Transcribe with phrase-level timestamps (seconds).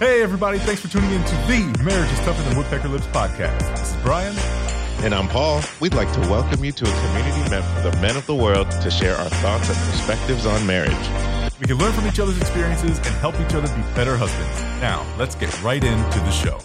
[0.00, 0.58] Hey, everybody.
[0.58, 3.60] Thanks for tuning in to the Marriage is Tougher Than Woodpecker Lips podcast.
[3.78, 4.34] This is Brian.
[5.04, 5.62] And I'm Paul.
[5.78, 8.68] We'd like to welcome you to a community meant for the men of the world
[8.72, 10.90] to share our thoughts and perspectives on marriage.
[11.60, 14.60] We can learn from each other's experiences and help each other be better husbands.
[14.80, 16.58] Now, let's get right into the show.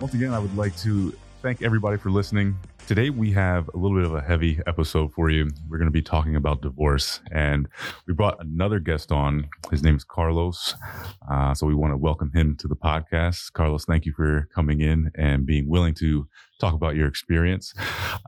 [0.00, 2.56] Once again, I would like to thank everybody for listening.
[2.86, 5.50] Today, we have a little bit of a heavy episode for you.
[5.70, 7.66] We're going to be talking about divorce, and
[8.06, 9.48] we brought another guest on.
[9.70, 10.74] His name is Carlos.
[11.30, 13.54] Uh, so, we want to welcome him to the podcast.
[13.54, 16.28] Carlos, thank you for coming in and being willing to
[16.60, 17.72] talk about your experience.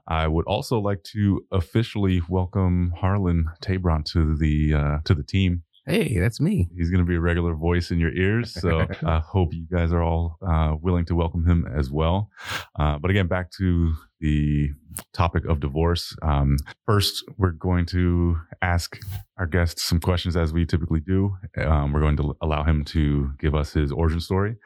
[0.09, 5.64] I would also like to officially welcome Harlan Tabron to the uh, to the team.
[5.89, 6.69] Hey, that's me.
[6.77, 8.53] He's going to be a regular voice in your ears.
[8.61, 12.29] So I hope you guys are all uh, willing to welcome him as well.
[12.77, 14.71] Uh, but again, back to the
[15.12, 16.12] topic of divorce.
[16.23, 18.99] Um, first, we're going to ask
[19.39, 21.37] our guest some questions as we typically do.
[21.56, 24.56] Um, we're going to allow him to give us his origin story.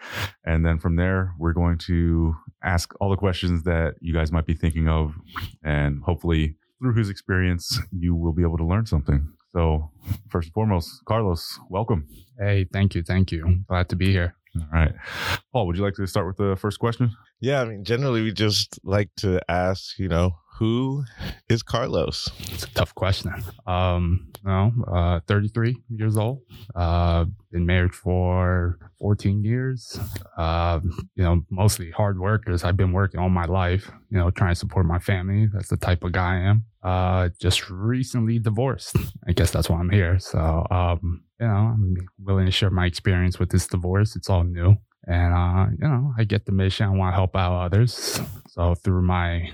[0.46, 2.34] And then from there, we're going to
[2.64, 5.12] ask all the questions that you guys might be thinking of.
[5.62, 9.34] And hopefully, through his experience, you will be able to learn something.
[9.52, 9.90] So,
[10.28, 12.06] first and foremost, Carlos, welcome.
[12.38, 13.02] Hey, thank you.
[13.02, 13.64] Thank you.
[13.68, 14.34] Glad to be here.
[14.56, 14.92] All right.
[15.52, 17.12] Paul, would you like to start with the first question?
[17.40, 21.04] Yeah, I mean, generally, we just like to ask, you know, who
[21.48, 22.30] is Carlos?
[22.52, 23.32] It's a tough question.
[23.66, 26.42] Um, no, uh, 33 years old.
[26.74, 29.98] Uh, been married for 14 years.
[30.36, 30.80] Uh,
[31.14, 32.62] you know, mostly hard workers.
[32.62, 35.48] I've been working all my life, you know, trying to support my family.
[35.50, 36.64] That's the type of guy I am.
[36.82, 38.96] Uh, just recently divorced.
[39.26, 40.18] I guess that's why I'm here.
[40.18, 44.14] So, um, you know, I'm willing to share my experience with this divorce.
[44.14, 44.76] It's all new.
[45.10, 46.86] And, uh, you know, I get the mission.
[46.86, 48.20] I want to help out others.
[48.48, 49.50] So through my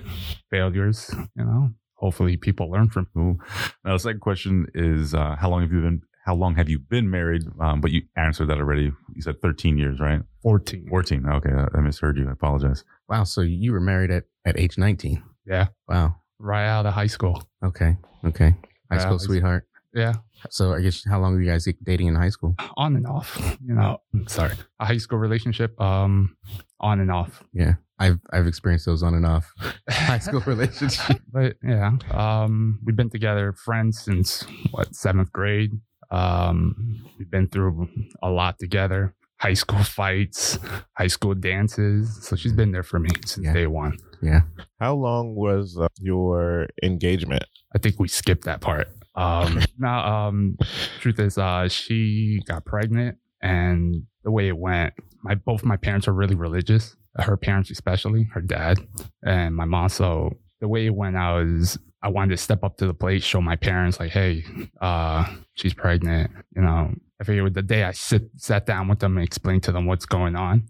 [0.51, 3.07] failures, you know, hopefully people learn from.
[3.13, 3.39] Cool.
[3.83, 6.77] Now, the second question is, uh, how long have you been, how long have you
[6.77, 7.41] been married?
[7.59, 8.91] Um, but you answered that already.
[9.15, 10.21] You said 13 years, right?
[10.43, 10.87] 14.
[10.89, 11.25] 14.
[11.27, 11.49] Okay.
[11.73, 12.29] I misheard you.
[12.29, 12.83] I apologize.
[13.09, 13.23] Wow.
[13.23, 15.23] So you were married at, at age 19.
[15.47, 15.69] Yeah.
[15.87, 16.17] Wow.
[16.37, 17.41] Right out of high school.
[17.65, 17.97] Okay.
[18.25, 18.53] Okay.
[18.91, 19.67] High Yeah, school sweetheart.
[19.93, 20.13] Yeah.
[20.53, 22.55] So I guess how long were you guys dating in high school?
[22.77, 26.35] On and off, you know, sorry, a high school relationship, um,
[26.79, 27.43] on and off.
[27.53, 27.75] Yeah.
[27.99, 29.51] I've I've experienced those on and off
[29.89, 31.19] high school relationships.
[31.33, 35.71] but yeah, um, we've been together, friends since what seventh grade.
[36.11, 37.89] Um, we've been through
[38.21, 39.13] a lot together.
[39.39, 40.57] High school fights,
[40.97, 42.23] high school dances.
[42.23, 43.53] So she's been there for me since Yeah.
[43.53, 43.97] day one.
[44.21, 44.41] Yeah.
[44.79, 47.43] How long was uh, your engagement?
[47.75, 48.87] I think we skipped that part.
[49.17, 50.57] Um, now, um,
[50.99, 56.07] truth is, uh, she got pregnant, and the way it went, my both my parents
[56.07, 56.95] are really religious.
[57.17, 58.77] Her parents, especially her dad
[59.25, 59.89] and my mom.
[59.89, 63.23] So the way it went out is, I wanted to step up to the plate,
[63.23, 64.45] show my parents, like, hey,
[64.79, 66.29] uh, she's pregnant.
[66.55, 69.71] You know, I figured the day I sit sat down with them and explained to
[69.71, 70.67] them what's going on,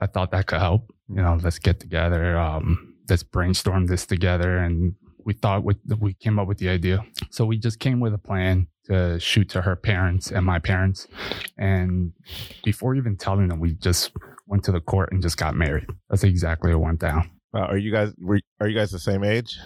[0.00, 0.92] I thought that could help.
[1.08, 2.36] You know, let's get together.
[2.36, 4.94] Um, let's brainstorm this together and
[5.26, 7.04] we thought we, we came up with the idea.
[7.30, 11.08] So we just came with a plan to shoot to her parents and my parents.
[11.58, 12.12] And
[12.64, 14.12] before even telling them, we just
[14.46, 15.86] went to the court and just got married.
[16.08, 17.28] That's exactly what went down.
[17.52, 19.58] Uh, are you guys were, are you guys the same age?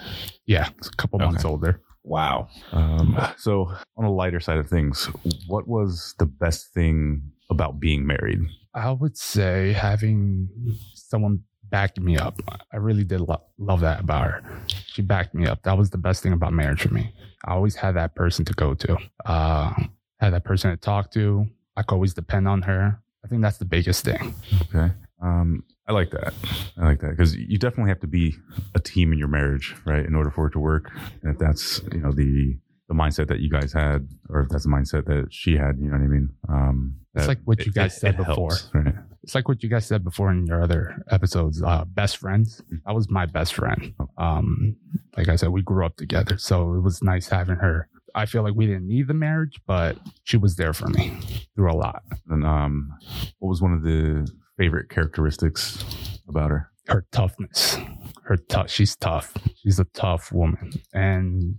[0.47, 1.51] Yeah, it's a couple months Okay.
[1.51, 1.83] older.
[2.05, 2.49] Wow.
[2.73, 5.07] Um, so, on a lighter side of things,
[5.47, 8.39] what was the best thing about being married?
[8.75, 10.49] I would say having
[10.95, 12.41] someone back me up.
[12.73, 14.43] I really did lo- love that about her.
[14.87, 15.63] She backed me up.
[15.63, 17.13] That was the best thing about marriage for me.
[17.45, 18.99] I always had that person to go to.
[19.25, 19.73] Uh,
[20.19, 21.47] had that person to talk to.
[21.77, 23.01] I could always depend on her.
[23.25, 24.35] I think that's the biggest thing.
[24.75, 24.93] Okay.
[25.23, 26.33] Um, I like that.
[26.79, 28.37] I like that because you definitely have to be
[28.75, 30.91] a team in your marriage, right, in order for it to work.
[31.23, 32.57] And if that's you know the
[32.91, 35.87] the mindset that you guys had, or if that's the mindset that she had, you
[35.87, 36.29] know what I mean.
[36.49, 38.51] Um, It's like what you guys said before.
[38.51, 38.95] helps, right?
[39.23, 41.63] It's like what you guys said before in your other episodes.
[41.63, 42.61] Uh, best friends.
[42.87, 43.95] That was my best friend.
[44.19, 44.75] Um,
[45.17, 47.89] like I said, we grew up together, so it was nice having her.
[48.13, 51.17] I feel like we didn't need the marriage, but she was there for me
[51.55, 52.03] through a lot.
[52.29, 52.93] And um,
[53.39, 54.29] what was one of the
[54.59, 55.85] favorite characteristics
[56.29, 56.70] about her?
[56.89, 57.77] Her toughness.
[58.25, 58.71] Her tough.
[58.71, 59.35] She's tough.
[59.57, 61.57] She's a tough woman, and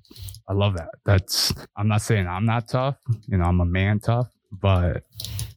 [0.48, 0.90] I love that.
[1.06, 1.54] That's.
[1.76, 2.98] I'm not saying I'm not tough.
[3.28, 5.04] You know, I'm a man tough, but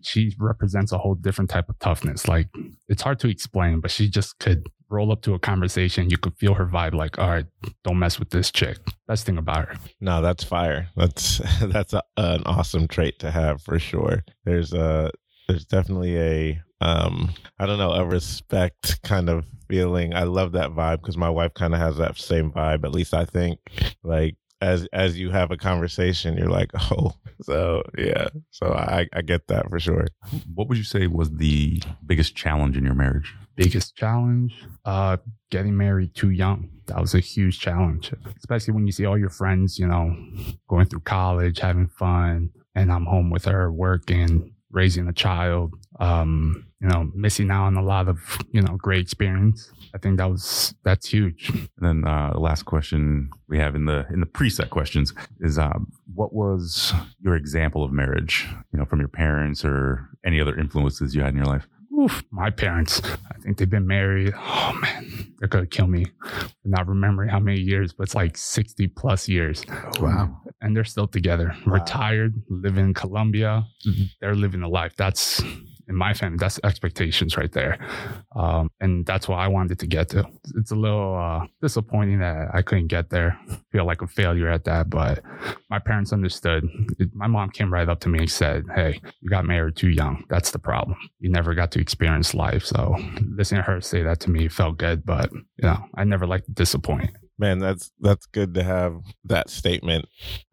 [0.02, 2.28] she represents a whole different type of toughness.
[2.28, 2.49] Like
[2.88, 6.10] it's hard to explain, but she just could roll up to a conversation.
[6.10, 6.94] You could feel her vibe.
[6.94, 7.46] Like, all right,
[7.82, 8.78] don't mess with this chick.
[9.06, 9.75] Best thing about her.
[10.00, 10.88] No, that's fire.
[10.96, 14.25] That's that's a, an awesome trait to have for sure.
[14.44, 15.10] There's a
[15.49, 20.14] there's definitely a um I don't know a respect kind of feeling.
[20.14, 22.84] I love that vibe because my wife kind of has that same vibe.
[22.84, 23.58] At least I think
[24.02, 28.28] like as as you have a conversation, you're like, oh, so yeah.
[28.50, 30.06] So I I get that for sure.
[30.54, 33.34] What would you say was the biggest challenge in your marriage?
[33.56, 34.52] biggest challenge
[34.84, 35.16] uh
[35.50, 39.31] getting married too young that was a huge challenge especially when you see all your
[39.31, 40.12] friends you know
[40.69, 46.66] going through college having fun and i'm home with her working raising a child um
[46.84, 48.19] you know missing out on a lot of
[48.52, 51.48] you know great experience i think that was that's huge
[51.78, 55.58] And then uh, the last question we have in the in the preset questions is
[55.58, 55.81] um,
[56.14, 56.92] what was
[57.25, 58.46] your example of marriage?
[58.72, 61.66] You know, from your parents or any other influences you had in your life?
[62.00, 62.92] Oof, my parents
[63.32, 65.02] i think they've been married oh man
[65.38, 66.02] they're gonna kill me
[66.60, 69.64] for not remembering how many years but it's like 60 plus years
[70.00, 70.40] Wow.
[70.60, 72.32] and they're still together retired
[72.66, 73.52] living in colombia
[74.20, 75.40] they're living a life that's
[75.88, 77.78] in my family that's expectations right there.
[78.36, 80.25] Um, and that's what i wanted to get to.
[80.56, 83.38] It's a little uh, disappointing that i couldn't get there.
[83.72, 85.22] Feel like a failure at that but
[85.70, 86.64] my parents understood.
[86.98, 89.90] It- my mom came right up to me and said hey you got married too
[89.90, 90.25] young.
[90.28, 90.96] That's the problem.
[91.20, 92.64] You never got to experience life.
[92.64, 92.96] So
[93.36, 96.44] listening to her say that to me felt good but you know i never like
[96.46, 97.10] to disappoint.
[97.36, 98.94] Man, that's that's good to have
[99.25, 100.04] that statement.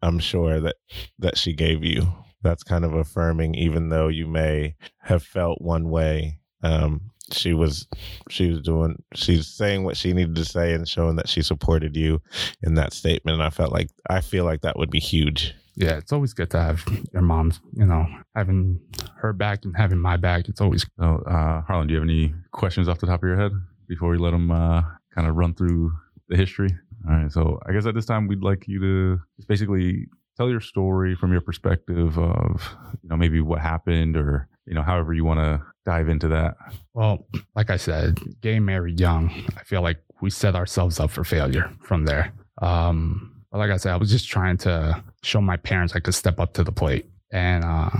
[0.02, 0.74] I'm sure that
[1.20, 2.02] that she gave you.
[2.42, 6.38] That's kind of affirming, even though you may have felt one way.
[6.62, 7.86] Um, she was
[8.28, 11.96] she was doing she's saying what she needed to say and showing that she supported
[11.96, 12.20] you
[12.62, 13.34] in that statement.
[13.36, 15.54] And I felt like I feel like that would be huge.
[15.76, 18.80] yeah, it's always good to have your mom's, you know, having
[19.16, 20.48] her back and having my back.
[20.48, 23.38] It's always So, uh, Harlan, do you have any questions off the top of your
[23.38, 23.52] head
[23.88, 24.82] before we let them uh,
[25.14, 25.92] kind of run through
[26.28, 26.68] the history?
[27.08, 27.32] All right.
[27.32, 30.06] So, I guess at this time, we'd like you to basically
[30.36, 34.82] tell your story from your perspective of, you know, maybe what happened or, you know,
[34.82, 36.56] however you want to dive into that.
[36.94, 39.30] well, like I said, getting married young.
[39.58, 42.32] I feel like we set ourselves up for failure from there.
[42.60, 46.14] Um, but like I said, I was just trying to show my parents I could
[46.14, 47.90] step up to the plate and uh,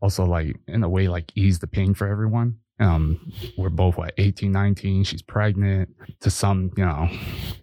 [0.00, 2.58] also like in a way like ease the pain for everyone.
[2.80, 5.04] Um, we're both what 18, 19.
[5.04, 5.90] She's pregnant.
[6.20, 7.08] To some, you know,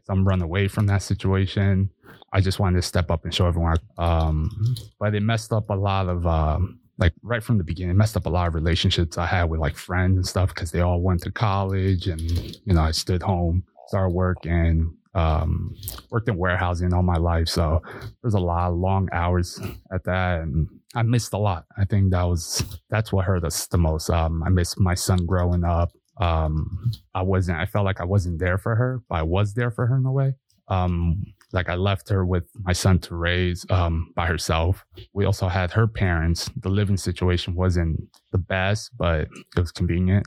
[0.05, 1.89] some run away from that situation.
[2.33, 3.77] I just wanted to step up and show everyone.
[3.97, 7.97] Um, but it messed up a lot of um, like right from the beginning, it
[7.97, 10.81] messed up a lot of relationships I had with like friends and stuff because they
[10.81, 15.75] all went to college and you know I stood home, started work and um,
[16.09, 17.47] worked in warehousing all my life.
[17.49, 17.81] So
[18.21, 19.59] there's a lot of long hours
[19.93, 21.65] at that and I missed a lot.
[21.77, 24.09] I think that was that's what hurt us the most.
[24.09, 25.91] Um, I missed my son growing up.
[26.17, 27.57] Um, I wasn't.
[27.57, 30.05] I felt like I wasn't there for her, but I was there for her in
[30.05, 30.33] a way.
[30.67, 34.85] Um, like I left her with my son to raise um, by herself.
[35.13, 36.49] We also had her parents.
[36.57, 37.99] The living situation wasn't
[38.31, 40.25] the best, but it was convenient.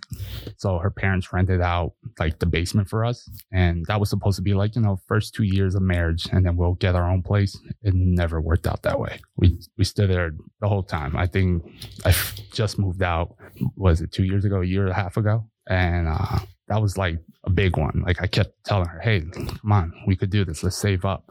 [0.57, 4.43] So her parents rented out like the basement for us, and that was supposed to
[4.43, 7.23] be like you know first two years of marriage, and then we'll get our own
[7.23, 7.59] place.
[7.83, 9.21] It never worked out that way.
[9.37, 11.17] We we stood there the whole time.
[11.17, 11.65] I think
[12.05, 12.15] I
[12.53, 13.37] just moved out.
[13.77, 14.61] Was it two years ago?
[14.61, 15.49] A year and a half ago?
[15.67, 18.03] And uh, that was like a big one.
[18.07, 20.63] Like I kept telling her, "Hey, come on, we could do this.
[20.63, 21.31] Let's save up.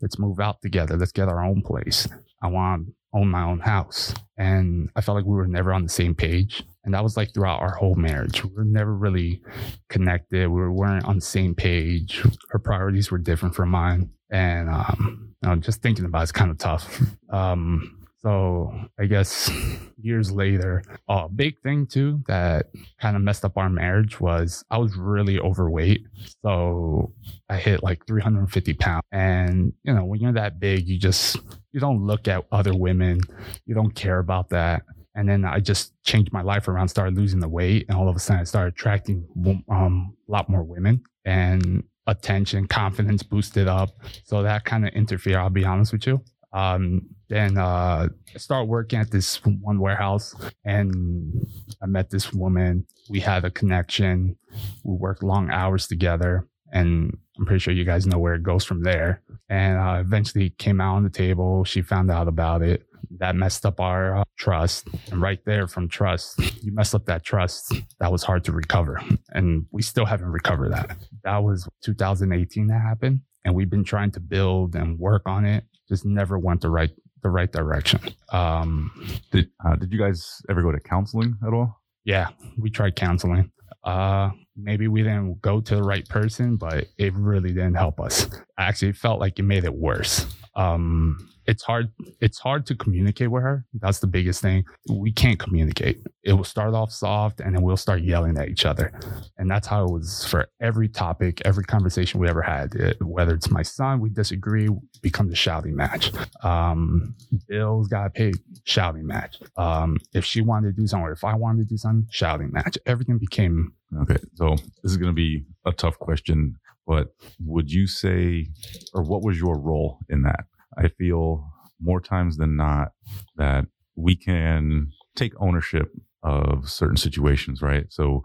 [0.00, 0.96] Let's move out together.
[0.96, 2.08] Let's get our own place.
[2.42, 5.88] I want own my own house." And I felt like we were never on the
[5.88, 6.62] same page.
[6.84, 8.44] And that was like throughout our whole marriage.
[8.44, 9.40] We were never really
[9.88, 10.48] connected.
[10.48, 12.22] We weren't on the same page.
[12.50, 14.10] Her priorities were different from mine.
[14.30, 17.00] And um, you know, just thinking about it's kind of tough.
[17.30, 19.50] Um, so I guess
[20.00, 24.78] years later, a big thing too that kind of messed up our marriage was I
[24.78, 26.06] was really overweight.
[26.42, 27.12] So
[27.50, 29.04] I hit like 350 pounds.
[29.12, 31.36] And, you know, when you're that big, you just,
[31.72, 33.20] you don't look at other women.
[33.66, 34.82] You don't care about that.
[35.14, 37.84] And then I just changed my life around, started losing the weight.
[37.88, 39.26] And all of a sudden I started attracting
[39.68, 43.90] um, a lot more women and attention, confidence boosted up.
[44.24, 46.22] So that kind of interfered, I'll be honest with you.
[46.54, 50.34] Um, then uh, I started working at this one warehouse
[50.64, 51.46] and
[51.82, 52.86] I met this woman.
[53.10, 54.36] We had a connection.
[54.84, 56.46] We worked long hours together.
[56.72, 59.20] And I'm pretty sure you guys know where it goes from there.
[59.48, 61.64] And uh, eventually came out on the table.
[61.64, 62.84] She found out about it.
[63.18, 64.88] That messed up our uh, trust.
[65.10, 67.74] And right there from trust, you mess up that trust.
[68.00, 69.00] That was hard to recover.
[69.30, 70.96] And we still haven't recovered that.
[71.24, 73.20] That was 2018 that happened.
[73.44, 75.64] And we've been trying to build and work on it.
[75.88, 76.90] Just never went the right
[77.22, 78.00] the right direction.
[78.32, 78.90] Um,
[79.30, 81.80] Did uh, Did you guys ever go to counseling at all?
[82.04, 83.50] yeah, we tried counseling.
[83.82, 88.28] Uh, maybe we didn't go to the right person, but it really didn't help us.
[88.58, 90.26] Actually felt like it made it worse.
[90.56, 91.90] Um, it's hard.
[92.20, 93.66] It's hard to communicate with her.
[93.74, 94.64] That's the biggest thing.
[94.88, 95.98] We can't communicate.
[96.22, 98.92] It will start off soft, and then we'll start yelling at each other,
[99.36, 102.74] and that's how it was for every topic, every conversation we ever had.
[102.74, 104.68] It, whether it's my son, we disagree,
[105.02, 106.12] becomes a shouting match.
[106.42, 107.14] Um,
[107.48, 109.38] bills got paid, shouting match.
[109.56, 112.50] Um, if she wanted to do something, or if I wanted to do something, shouting
[112.52, 112.78] match.
[112.86, 116.56] Everything became Okay, so this is going to be a tough question,
[116.86, 118.46] but would you say,
[118.92, 120.44] or what was your role in that?
[120.76, 121.48] I feel
[121.80, 122.92] more times than not
[123.36, 127.86] that we can take ownership of certain situations, right?
[127.90, 128.22] So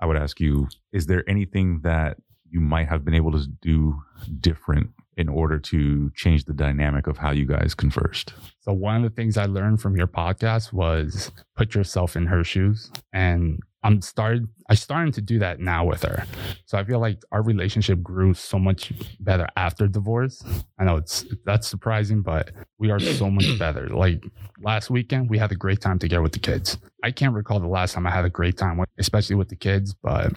[0.00, 4.02] I would ask you, is there anything that you might have been able to do
[4.40, 8.34] different in order to change the dynamic of how you guys conversed?
[8.60, 12.44] So one of the things I learned from your podcast was put yourself in her
[12.44, 12.90] shoes.
[13.12, 16.24] And I'm started I starting to do that now with her.
[16.64, 20.42] So I feel like our relationship grew so much better after divorce.
[20.78, 23.88] I know it's that's surprising, but we are so much better.
[23.88, 24.24] Like
[24.60, 26.78] last weekend, we had a great time together with the kids.
[27.04, 29.56] I can't recall the last time I had a great time with, especially with the
[29.56, 30.32] kids, but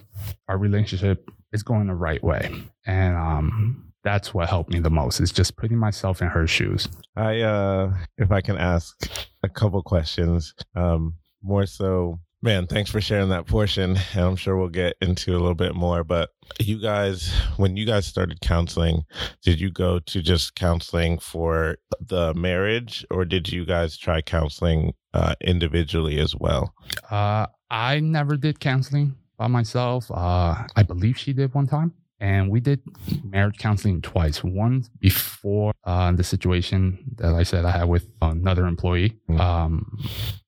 [0.48, 2.54] our relationship is going the right way.
[2.86, 6.88] And um that's what helped me the most is just putting myself in her shoes.
[7.16, 8.96] I uh if I can ask
[9.42, 13.98] a couple questions, um more so Man, thanks for sharing that portion.
[14.14, 16.06] And I'm sure we'll get into a little bit more.
[16.06, 19.04] But you guys, when you guys started counseling,
[19.44, 24.94] did you go to just counseling for the marriage or did you guys try counseling
[25.14, 26.74] uh, individually as well?
[27.12, 30.10] Uh, I never did counseling by myself.
[30.10, 32.82] Uh, I believe she did one time and we did
[33.24, 34.44] marriage counseling twice.
[34.44, 39.40] Once before uh, the situation that I said I had with another employee, mm-hmm.
[39.40, 39.98] um,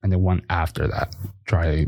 [0.03, 1.15] and then one after that.
[1.45, 1.87] Try,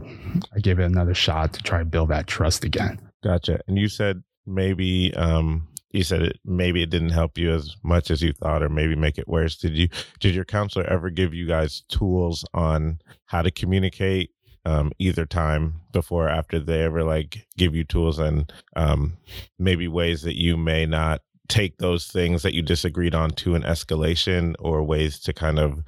[0.56, 3.00] I gave it another shot to try to build that trust again.
[3.24, 3.60] Gotcha.
[3.68, 8.10] And you said maybe, um, you said it maybe it didn't help you as much
[8.10, 9.56] as you thought, or maybe make it worse.
[9.58, 9.90] Did you?
[10.20, 14.32] Did your counselor ever give you guys tools on how to communicate
[14.65, 19.17] um, either time before or after they ever like give you tools and um,
[19.60, 23.63] maybe ways that you may not take those things that you disagreed on to an
[23.63, 25.84] escalation or ways to kind of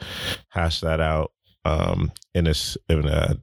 [0.49, 1.31] hash that out
[1.63, 2.53] um, in a
[2.89, 3.37] in a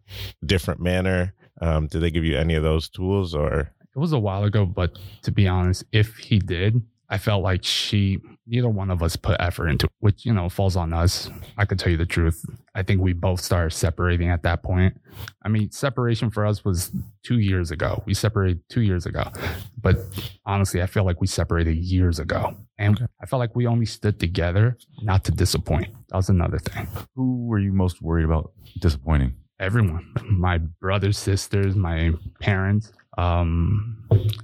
[0.45, 1.35] different manner.
[1.61, 3.73] Um, did they give you any of those tools or?
[3.95, 6.83] It was a while ago, but to be honest, if he did,
[7.13, 10.49] I felt like she, neither one of us put effort into it, which, you know,
[10.49, 11.29] falls on us.
[11.59, 12.43] I could tell you the truth.
[12.75, 14.99] I think we both started separating at that point.
[15.43, 16.91] I mean, separation for us was
[17.23, 18.03] two years ago.
[18.07, 19.31] We separated two years ago.
[19.79, 19.99] But
[20.47, 22.57] honestly, I feel like we separated years ago.
[22.79, 23.07] And okay.
[23.23, 25.89] I felt like we only stood together not to disappoint.
[26.09, 26.89] That was another thing.
[27.15, 29.35] Who were you most worried about disappointing?
[29.61, 30.15] Everyone.
[30.31, 33.99] My brothers, sisters, my parents um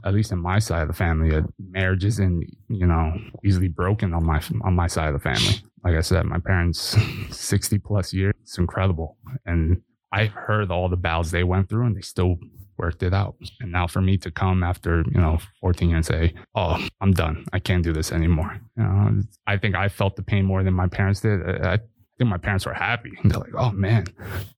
[0.04, 4.12] at least in my side of the family uh, marriage isn't you know easily broken
[4.12, 5.62] on my on my side of the family.
[5.84, 6.96] Like i said my parents
[7.30, 9.16] 60 plus years it's incredible.
[9.46, 9.80] And
[10.12, 12.36] i heard all the battles they went through and they still
[12.76, 13.34] worked it out.
[13.60, 17.12] And now for me to come after you know 14 years and say oh i'm
[17.12, 17.46] done.
[17.52, 18.60] I can't do this anymore.
[18.76, 21.40] You know i think i felt the pain more than my parents did.
[21.64, 21.78] I,
[22.18, 23.12] think my parents were happy.
[23.24, 24.06] They're like oh man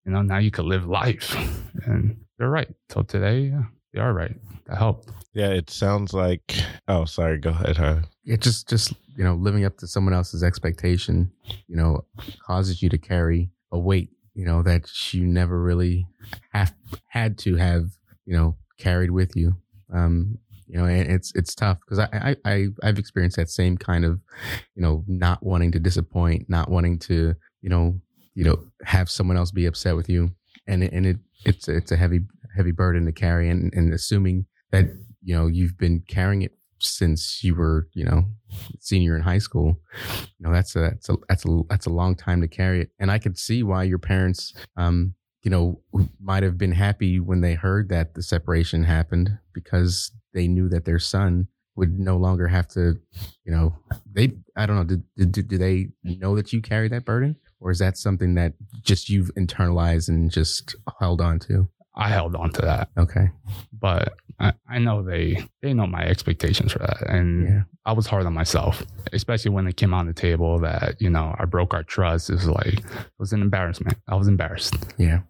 [0.04, 1.36] you know now you could live life.
[1.84, 2.68] And they're right.
[2.88, 4.36] Till today yeah you are right.
[4.66, 5.10] That helped.
[5.34, 6.54] Yeah, it sounds like.
[6.88, 7.38] Oh, sorry.
[7.38, 7.76] Go ahead.
[7.76, 8.00] Huh?
[8.24, 11.30] Yeah, just just you know, living up to someone else's expectation,
[11.66, 12.04] you know,
[12.44, 16.06] causes you to carry a weight, you know, that you never really
[16.52, 16.74] have
[17.08, 17.90] had to have,
[18.24, 19.54] you know, carried with you.
[19.92, 23.76] Um, you know, and it's it's tough because I, I I I've experienced that same
[23.76, 24.20] kind of,
[24.76, 28.00] you know, not wanting to disappoint, not wanting to, you know,
[28.34, 30.30] you know, have someone else be upset with you,
[30.68, 32.20] and it, and it it's it's a heavy
[32.56, 34.86] heavy burden to carry and, and assuming that
[35.22, 38.24] you know you've been carrying it since you were you know
[38.78, 39.78] senior in high school
[40.16, 42.90] you know that's a that's a that's a that's a long time to carry it.
[42.98, 45.80] And i could see why your parents um you know
[46.20, 50.84] might have been happy when they heard that the separation happened because they knew that
[50.84, 52.94] their son would no longer have to
[53.44, 53.74] you know
[54.10, 57.36] they i don't know did, did, do they know that you carry that burden?
[57.60, 62.36] Or is that something that just you've internalized and just held on to I held
[62.36, 62.90] on to that.
[62.96, 63.30] Okay.
[63.72, 67.08] But I, I know they they know my expectations for that.
[67.08, 67.62] And yeah.
[67.84, 68.82] I was hard on myself,
[69.12, 72.30] especially when it came on the table that, you know, I broke our trust.
[72.30, 72.84] It was like it
[73.18, 73.98] was an embarrassment.
[74.08, 74.74] I was embarrassed.
[74.98, 75.20] Yeah.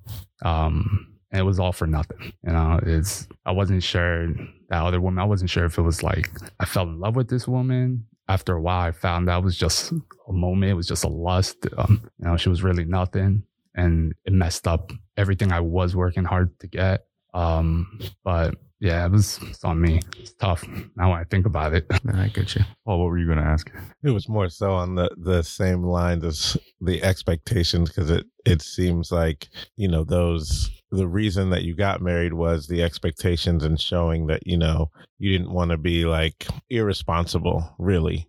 [0.43, 2.33] Um and it was all for nothing.
[2.45, 4.29] You know, it's I wasn't sure
[4.69, 7.29] that other woman, I wasn't sure if it was like I fell in love with
[7.29, 8.07] this woman.
[8.29, 9.93] After a while I found that was just
[10.29, 11.67] a moment, it was just a lust.
[11.76, 13.43] Um, you know, she was really nothing
[13.81, 17.07] and it messed up everything I was working hard to get.
[17.33, 20.01] Um, but yeah, it was it's on me.
[20.19, 21.87] It's tough now when I think about it.
[22.15, 22.63] I get you.
[22.85, 23.71] Paul, what were you going to ask?
[24.03, 28.63] It was more so on the the same lines as the expectations because it it
[28.63, 33.81] seems like you know those the reason that you got married was the expectations and
[33.81, 38.27] showing that you know you didn't want to be like irresponsible really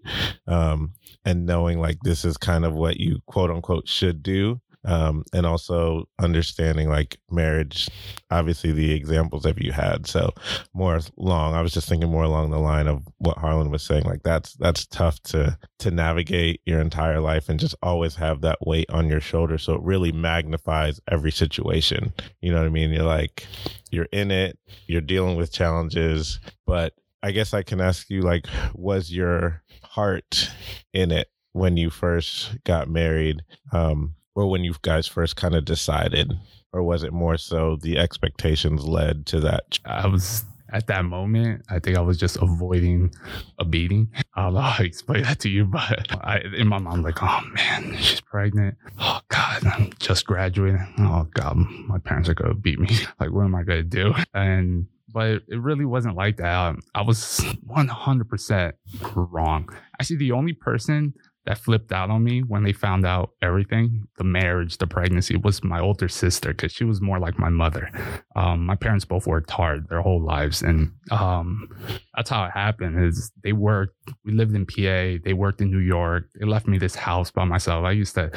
[0.47, 0.93] um
[1.25, 5.45] and knowing like this is kind of what you quote unquote should do um, and
[5.45, 7.89] also understanding like marriage
[8.29, 10.31] obviously the examples that you had so
[10.73, 14.03] more long i was just thinking more along the line of what harlan was saying
[14.03, 18.57] like that's that's tough to to navigate your entire life and just always have that
[18.65, 22.91] weight on your shoulder so it really magnifies every situation you know what i mean?
[22.91, 23.45] You're like
[23.91, 24.57] you're in it
[24.87, 30.49] you're dealing with challenges but i guess i can ask you like was your heart
[30.93, 33.41] in it when you first got married?
[33.71, 36.33] Um or when you guys first kind of decided
[36.73, 41.65] or was it more so the expectations led to that I was at that moment,
[41.69, 43.13] I think I was just avoiding
[43.59, 44.09] a beating.
[44.35, 47.21] I don't know how to explain that to you, but I, in my mind, like,
[47.21, 48.77] oh man, she's pregnant.
[48.97, 50.85] Oh God, I'm just graduating.
[50.99, 51.57] Oh God,
[51.87, 52.89] my parents are going to beat me.
[53.19, 54.13] Like, what am I going to do?
[54.33, 56.75] And, but it really wasn't like that.
[56.95, 58.71] I was 100%
[59.15, 59.69] wrong.
[59.99, 61.13] Actually, the only person
[61.45, 64.07] that flipped out on me when they found out everything.
[64.17, 67.89] The marriage the pregnancy was my older sister because she was more like my mother.
[68.35, 71.67] Um, my parents both worked hard their whole lives and um,
[72.15, 75.79] that's how it happened is they worked we lived in pa they worked in new
[75.79, 77.85] york they left me this house by myself.
[77.85, 78.31] I used to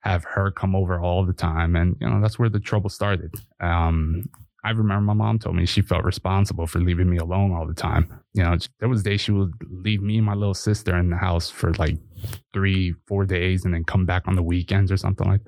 [0.00, 3.32] have her come over all the time and you know that's where the trouble started.
[3.60, 4.24] Um,
[4.68, 7.72] I remember my mom told me she felt responsible for leaving me alone all the
[7.72, 8.20] time.
[8.34, 11.16] You know, there was days she would leave me and my little sister in the
[11.16, 11.96] house for like
[12.52, 15.40] three, four days and then come back on the weekends or something like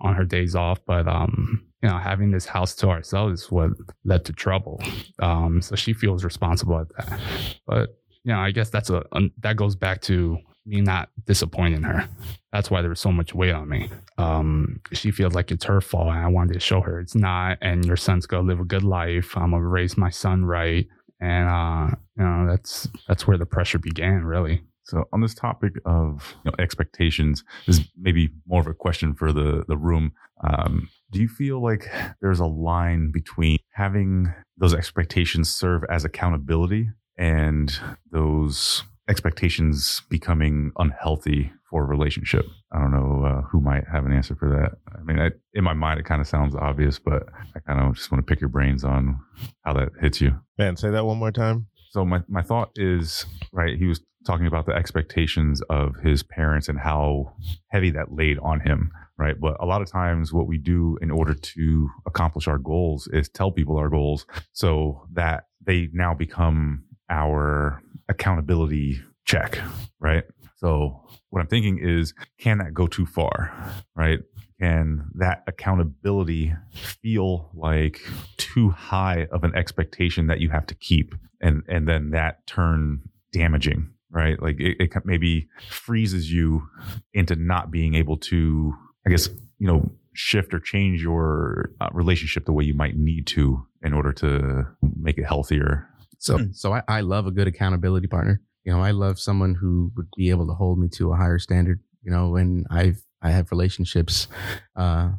[0.00, 0.80] on her days off.
[0.88, 3.70] But um, you know, having this house to ourselves is what
[4.04, 4.82] led to trouble.
[5.22, 7.20] Um, so she feels responsible at that.
[7.68, 7.90] But
[8.24, 12.08] you know, I guess that's a, a that goes back to me not disappointing her.
[12.52, 13.90] That's why there was so much weight on me.
[14.18, 17.58] Um, she feels like it's her fault, and I wanted to show her it's not.
[17.60, 19.36] And your son's gonna live a good life.
[19.36, 20.86] I'm gonna raise my son right,
[21.20, 24.62] and uh, you know that's that's where the pressure began, really.
[24.84, 29.14] So on this topic of you know, expectations, this is maybe more of a question
[29.14, 30.12] for the the room.
[30.42, 36.90] Um, do you feel like there's a line between having those expectations serve as accountability
[37.16, 37.78] and
[38.10, 42.46] those expectations becoming unhealthy for a relationship?
[42.72, 44.78] I don't know uh, who might have an answer for that.
[44.98, 47.96] I mean, I, in my mind, it kind of sounds obvious, but I kind of
[47.96, 49.20] just want to pick your brains on
[49.64, 50.40] how that hits you.
[50.58, 54.46] man say that one more time So my, my thought is, right, he was talking
[54.46, 57.34] about the expectations of his parents and how
[57.68, 59.38] heavy that laid on him, right?
[59.38, 63.28] But a lot of times what we do in order to accomplish our goals is
[63.28, 69.60] tell people our goals so that they now become our accountability check,
[70.00, 70.24] right?
[70.56, 71.00] So
[71.30, 73.52] what I'm thinking is, can that go too far,
[73.94, 74.18] right?
[74.60, 76.54] Can that accountability
[77.02, 78.00] feel like
[78.36, 83.02] too high of an expectation that you have to keep, and and then that turn
[83.32, 84.40] damaging, right?
[84.40, 86.68] Like it, it maybe freezes you
[87.12, 88.74] into not being able to,
[89.06, 93.26] I guess, you know, shift or change your uh, relationship the way you might need
[93.26, 95.88] to in order to make it healthier.
[96.24, 98.40] So, so I, I love a good accountability partner.
[98.64, 101.38] You know, I love someone who would be able to hold me to a higher
[101.38, 101.80] standard.
[102.02, 104.28] You know, and I've I have relationships
[104.76, 105.10] uh,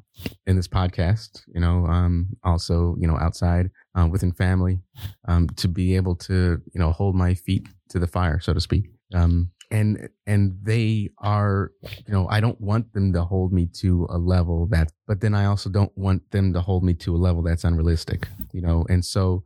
[0.48, 1.42] in this podcast.
[1.54, 4.80] You know, um, also you know outside uh, within family
[5.28, 8.60] um, to be able to you know hold my feet to the fire, so to
[8.60, 8.90] speak.
[9.14, 14.08] Um, and and they are you know I don't want them to hold me to
[14.10, 17.18] a level that, but then I also don't want them to hold me to a
[17.18, 18.28] level that's unrealistic.
[18.54, 19.44] You know, and so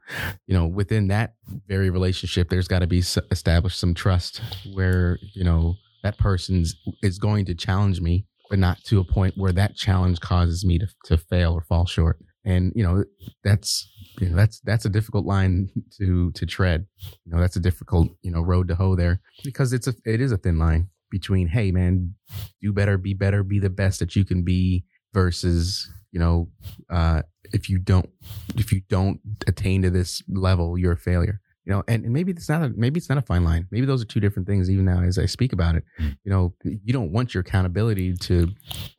[0.48, 1.36] you know within that
[1.68, 4.42] very relationship, there's got to be established some trust
[4.74, 9.36] where you know that person's is going to challenge me, but not to a point
[9.38, 12.20] where that challenge causes me to, to fail or fall short.
[12.46, 13.04] And you know
[13.44, 16.86] that's you know that's that's a difficult line to to tread.
[17.26, 20.22] You know that's a difficult you know road to hoe there because it's a it
[20.22, 22.14] is a thin line between hey man
[22.62, 26.50] do better be better be the best that you can be versus you know
[26.90, 28.10] uh if you don't
[28.56, 31.40] if you don't attain to this level you're a failure.
[31.66, 33.68] You know and, and maybe it's not a maybe it's not a fine line.
[33.72, 35.84] Maybe those are two different things even now as i speak about it.
[36.24, 38.50] You know you don't want your accountability to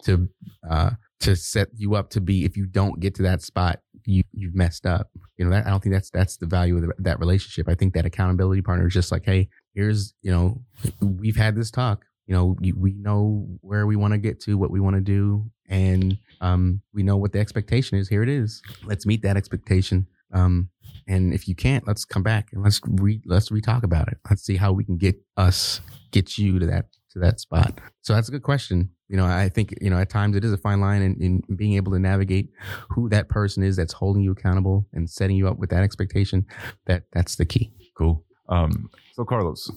[0.04, 0.28] to
[0.68, 4.22] uh to set you up to be if you don't get to that spot you
[4.32, 6.92] you've messed up you know that i don't think that's that's the value of the,
[6.98, 10.60] that relationship i think that accountability partner is just like hey here's you know
[11.00, 14.70] we've had this talk you know we know where we want to get to what
[14.70, 18.62] we want to do and um we know what the expectation is here it is
[18.84, 20.70] let's meet that expectation Um,
[21.08, 24.18] and if you can't, let's come back and let's re let's re-talk about it.
[24.28, 25.80] Let's see how we can get us
[26.12, 27.80] get you to that to that spot.
[28.02, 28.90] So that's a good question.
[29.10, 31.56] You know, I think you know at times it is a fine line in, in
[31.56, 32.48] being able to navigate
[32.88, 36.46] who that person is that's holding you accountable and setting you up with that expectation.
[36.86, 37.72] That that's the key.
[37.98, 38.24] Cool.
[38.48, 39.68] Um, so Carlos,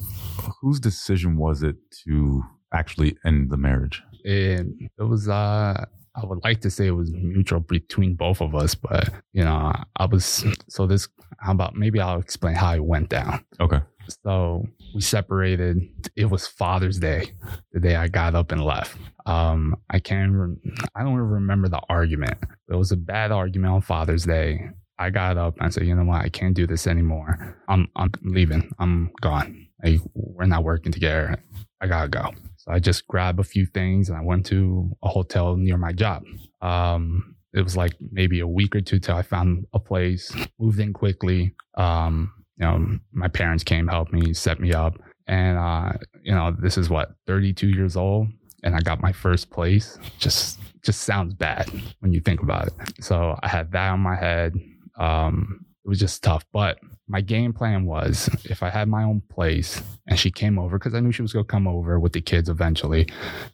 [0.61, 2.43] whose decision was it to
[2.73, 4.03] actually end the marriage?
[4.23, 5.83] And it was uh
[6.15, 9.73] I would like to say it was mutual between both of us, but you know,
[9.95, 11.07] I was so this
[11.39, 13.43] how about maybe I'll explain how it went down.
[13.59, 13.79] Okay.
[14.07, 15.81] So we separated.
[16.15, 17.31] It was Father's Day,
[17.71, 18.97] the day I got up and left.
[19.25, 20.33] Um, I can't.
[20.33, 20.61] Rem-
[20.95, 22.37] I don't remember the argument.
[22.69, 24.69] It was a bad argument on Father's Day.
[24.99, 26.21] I got up and I said, you know what?
[26.21, 27.57] I can't do this anymore.
[27.67, 28.69] I'm I'm leaving.
[28.79, 29.67] I'm gone.
[29.83, 31.43] Like, we're not working together.
[31.81, 32.31] I gotta go.
[32.57, 35.91] So I just grabbed a few things and I went to a hotel near my
[35.91, 36.23] job.
[36.61, 40.79] Um, it was like maybe a week or two till I found a place, moved
[40.79, 41.53] in quickly.
[41.75, 44.99] Um, you know, my parents came, helped me, set me up.
[45.27, 48.27] And, uh, you know, this is what, 32 years old.
[48.63, 49.97] And I got my first place.
[50.19, 52.73] Just, just sounds bad when you think about it.
[53.01, 54.53] So I had that on my head.
[54.97, 56.45] Um, it was just tough.
[56.53, 60.77] But my game plan was if I had my own place and she came over,
[60.77, 63.07] because I knew she was going to come over with the kids eventually,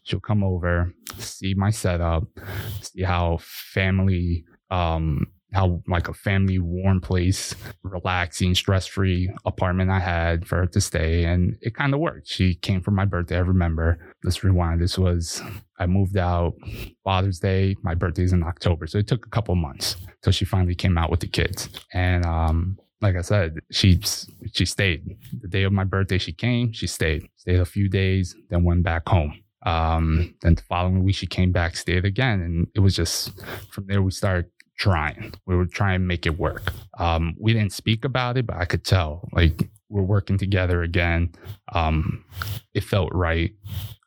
[0.04, 2.24] she'll come over, see my setup,
[2.82, 10.00] see how family, um, how like a family warm place, relaxing, stress free apartment I
[10.00, 11.26] had for her to stay.
[11.26, 12.28] And it kind of worked.
[12.28, 13.38] She came for my birthday.
[13.38, 14.00] I remember.
[14.24, 14.82] Let's rewind.
[14.82, 15.42] This was,
[15.80, 16.54] I moved out
[17.04, 17.76] Father's Day.
[17.82, 18.86] My birthday's in October.
[18.88, 21.70] So it took a couple months till she finally came out with the kids.
[21.94, 24.02] And, um, like I said, she
[24.52, 25.06] she stayed.
[25.42, 26.74] The day of my birthday, she came.
[26.74, 27.30] She stayed.
[27.38, 29.40] Stayed a few days, then went back home.
[29.66, 33.32] Um, then the following week, she came back, stayed again, and it was just
[33.72, 35.34] from there we started trying.
[35.46, 36.74] We were trying to make it work.
[36.98, 41.34] Um, we didn't speak about it, but I could tell like we're working together again.
[41.74, 42.24] Um,
[42.74, 43.52] it felt right.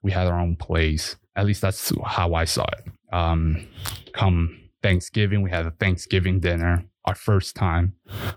[0.03, 1.17] We had our own place.
[1.37, 3.15] At least that's how I saw it.
[3.15, 3.69] Um,
[4.13, 7.95] come Thanksgiving, we had a Thanksgiving dinner our first time,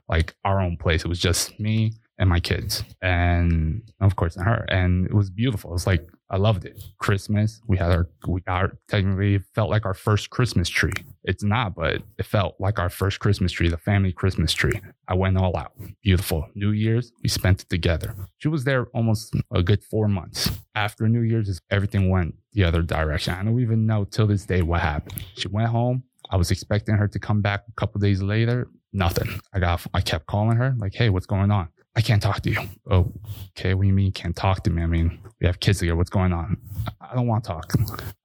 [0.10, 1.06] like our own place.
[1.06, 4.66] It was just me and my kids, and of course, her.
[4.70, 5.72] And it was beautiful.
[5.72, 6.84] It was like I loved it.
[6.98, 10.94] Christmas, we had our we got technically felt like our first Christmas tree.
[11.24, 14.82] It's not, but it felt like our first Christmas tree, the family Christmas tree.
[15.08, 15.74] I went all out.
[16.04, 16.50] Beautiful.
[16.56, 18.16] New Year's, we spent it together.
[18.40, 20.50] She was there almost a good four months.
[20.74, 23.34] After New Year's, everything went the other direction.
[23.34, 25.24] I don't even know till this day what happened.
[25.36, 26.04] She went home.
[26.32, 28.68] I was expecting her to come back a couple days later.
[28.92, 29.40] Nothing.
[29.54, 29.86] I got.
[29.94, 32.60] I kept calling her like, "Hey, what's going on?" I can't talk to you.
[32.90, 33.12] Oh,
[33.58, 33.74] okay.
[33.74, 34.84] What do you mean you can't talk to me?
[34.84, 35.96] I mean, we have kids here.
[35.96, 36.58] What's going on?
[37.00, 37.74] I don't want to talk.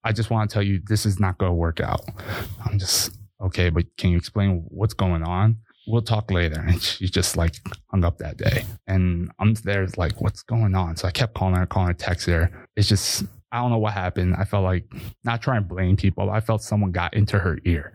[0.02, 2.02] I just want to tell you this is not going to work out.
[2.64, 5.59] I'm just okay, but can you explain what's going on?
[5.87, 6.61] We'll talk later.
[6.61, 7.54] And she just like
[7.90, 8.64] hung up that day.
[8.87, 10.96] And I'm there like, what's going on?
[10.96, 12.50] So I kept calling her, calling her, text her.
[12.76, 14.36] It's just I don't know what happened.
[14.36, 14.84] I felt like
[15.24, 16.30] not trying to blame people.
[16.30, 17.92] I felt someone got into her ear.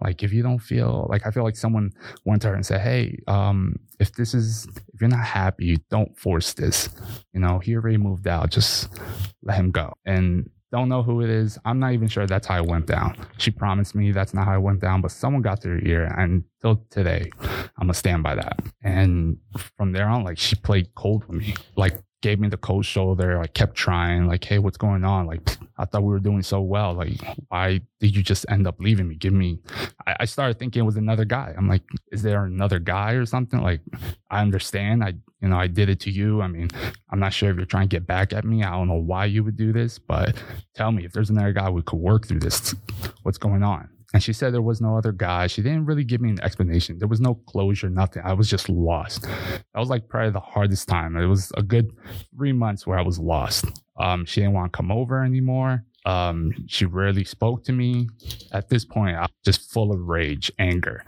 [0.00, 1.92] Like if you don't feel like I feel like someone
[2.24, 6.16] went to her and said, "Hey, um, if this is if you're not happy, don't
[6.18, 6.88] force this.
[7.32, 8.50] You know, he already moved out.
[8.50, 8.98] Just
[9.42, 11.56] let him go." And don't know who it is.
[11.64, 13.16] I'm not even sure that's how it went down.
[13.38, 16.12] She promised me that's not how it went down, but someone got to her ear,
[16.18, 18.58] and till today, I'm gonna stand by that.
[18.82, 19.36] And
[19.76, 21.54] from there on, like she played cold with me.
[21.76, 23.38] Like gave me the cold shoulder.
[23.38, 25.26] I kept trying, like, hey, what's going on?
[25.26, 26.94] Like, I thought we were doing so well.
[26.94, 29.16] Like, why did you just end up leaving me?
[29.16, 29.58] Give me.
[30.06, 31.52] I, I, started thinking it was another guy.
[31.54, 31.82] I'm like,
[32.12, 33.60] is there another guy or something?
[33.60, 33.82] Like,
[34.30, 35.04] I understand.
[35.04, 36.40] I, you know, I did it to you.
[36.40, 36.70] I mean,
[37.10, 38.64] I'm not sure if you're trying to get back at me.
[38.64, 40.34] I don't know why you would do this, but
[40.74, 42.74] tell me if there's another guy we could work through this.
[43.22, 43.90] What's going on?
[44.14, 45.48] And she said there was no other guy.
[45.48, 47.00] She didn't really give me an explanation.
[47.00, 48.22] There was no closure, nothing.
[48.24, 49.22] I was just lost.
[49.22, 51.16] That was like probably the hardest time.
[51.16, 51.90] It was a good
[52.36, 53.64] three months where I was lost.
[53.98, 55.84] Um, she didn't want to come over anymore.
[56.04, 58.08] Um, she rarely spoke to me.
[58.52, 61.04] At this point, I was just full of rage, anger.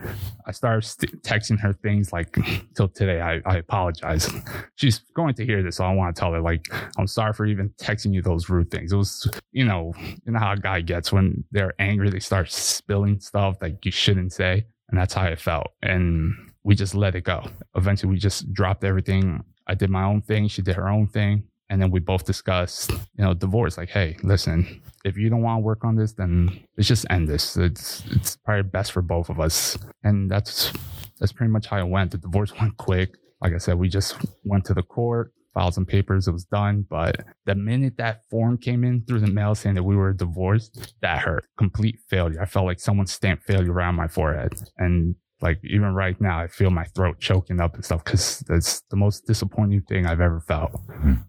[0.47, 2.37] I started st- texting her things like,
[2.75, 4.31] till today, I, I apologize.
[4.77, 7.45] She's going to hear this, so I want to tell her, like, I'm sorry for
[7.45, 8.93] even texting you those rude things.
[8.93, 12.51] It was, you know, you know how a guy gets when they're angry, they start
[12.51, 14.65] spilling stuff that you shouldn't say.
[14.89, 15.73] And that's how I felt.
[15.83, 17.45] And we just let it go.
[17.75, 19.43] Eventually, we just dropped everything.
[19.67, 20.49] I did my own thing.
[20.49, 24.17] She did her own thing and then we both discussed you know divorce like hey
[24.23, 27.57] listen if you don't want to work on this then let's just end this.
[27.57, 29.79] It's it's probably best for both of us.
[30.03, 30.73] And that's
[31.21, 32.11] that's pretty much how it went.
[32.11, 33.11] The divorce went quick.
[33.41, 36.85] Like i said we just went to the court filed some papers it was done.
[36.89, 40.95] But the minute that form came in through the mail saying that we were divorced
[41.01, 41.47] that hurt.
[41.57, 42.43] Complete failure.
[42.43, 44.53] I felt like someone stamped failure around my forehead.
[44.77, 48.81] And Like even right now, I feel my throat choking up and stuff because that's
[48.91, 50.73] the most disappointing thing I've ever felt.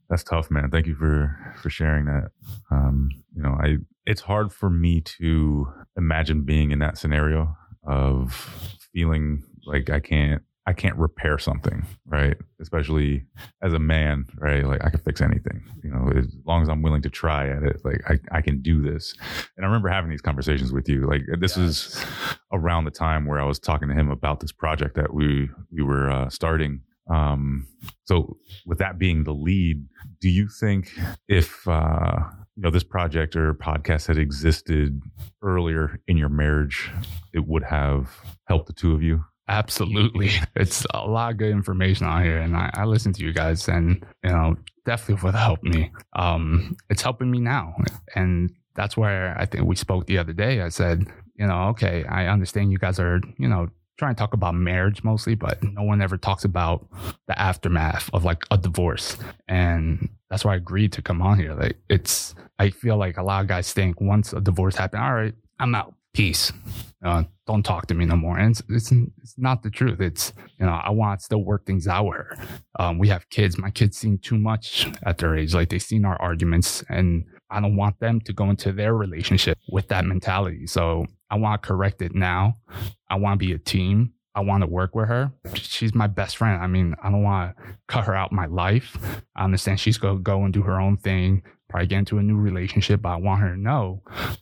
[0.09, 0.69] That's tough, man.
[0.71, 2.29] Thank you for for sharing that.
[2.71, 5.67] Um, you know, I it's hard for me to
[5.97, 8.33] imagine being in that scenario of
[8.93, 12.35] feeling like I can't I can't repair something, right?
[12.59, 13.23] Especially
[13.63, 14.65] as a man, right?
[14.65, 17.63] Like I can fix anything, you know, as long as I'm willing to try at
[17.63, 17.79] it.
[17.85, 19.15] Like I, I can do this.
[19.55, 21.07] And I remember having these conversations with you.
[21.07, 22.03] Like this was
[22.51, 25.83] around the time where I was talking to him about this project that we we
[25.83, 26.81] were uh, starting.
[27.09, 27.65] Um,
[28.03, 29.85] so with that being the lead,
[30.19, 30.91] do you think
[31.29, 32.19] if uh,
[32.57, 35.01] you know this project or podcast had existed
[35.41, 36.91] earlier in your marriage,
[37.33, 38.09] it would have
[38.49, 39.23] helped the two of you?
[39.47, 40.31] Absolutely.
[40.55, 42.39] It's a lot of good information on here.
[42.39, 44.55] And I, I listen to you guys and, you know,
[44.85, 45.91] definitely would help me.
[46.15, 47.75] Um, it's helping me now.
[48.15, 50.61] And that's where I think we spoke the other day.
[50.61, 51.05] I said,
[51.35, 55.03] you know, okay, I understand you guys are, you know, trying to talk about marriage
[55.03, 56.87] mostly, but no one ever talks about
[57.27, 59.17] the aftermath of like a divorce.
[59.47, 61.53] And that's why I agreed to come on here.
[61.53, 65.13] Like it's I feel like a lot of guys think once a divorce happened, all
[65.13, 65.93] right, I'm out.
[66.17, 66.51] Peace.
[67.05, 68.39] Uh, don't talk to me no more.
[68.39, 70.01] And it's, it's, it's not the truth.
[70.01, 72.35] It's, you know, I want to still work things out with her.
[72.79, 73.59] Um, we have kids.
[73.59, 75.53] My kids seen too much at their age.
[75.53, 79.59] Like they've seen our arguments and I don't want them to go into their relationship
[79.69, 80.65] with that mentality.
[80.65, 82.55] So I want to correct it now.
[83.11, 84.13] I want to be a team.
[84.33, 85.31] I want to work with her.
[85.53, 86.59] She's my best friend.
[86.63, 88.97] I mean, I don't want to cut her out my life.
[89.35, 92.23] I understand she's going to go and do her own thing, probably get into a
[92.23, 94.01] new relationship, but I want her to know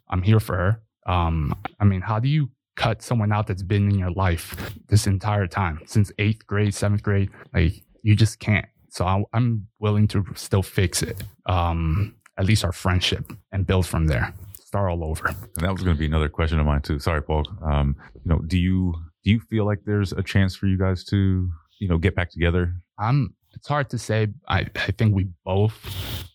[0.10, 0.82] I'm here for her.
[1.06, 5.08] Um, I mean, how do you cut someone out that's been in your life this
[5.08, 7.30] entire time since eighth grade, seventh grade?
[7.54, 8.66] Like, you just can't.
[8.90, 13.86] So I, I'm willing to still fix it, um, at least our friendship, and build
[13.86, 14.34] from there.
[14.54, 15.28] Start all over.
[15.28, 17.00] And that was going to be another question of mine too.
[17.00, 17.44] Sorry, Paul.
[17.64, 21.04] Um, you know, do you do you feel like there's a chance for you guys
[21.06, 22.76] to you know get back together?
[23.00, 23.36] I'm.
[23.56, 24.28] It's hard to say.
[24.48, 25.74] I, I think we both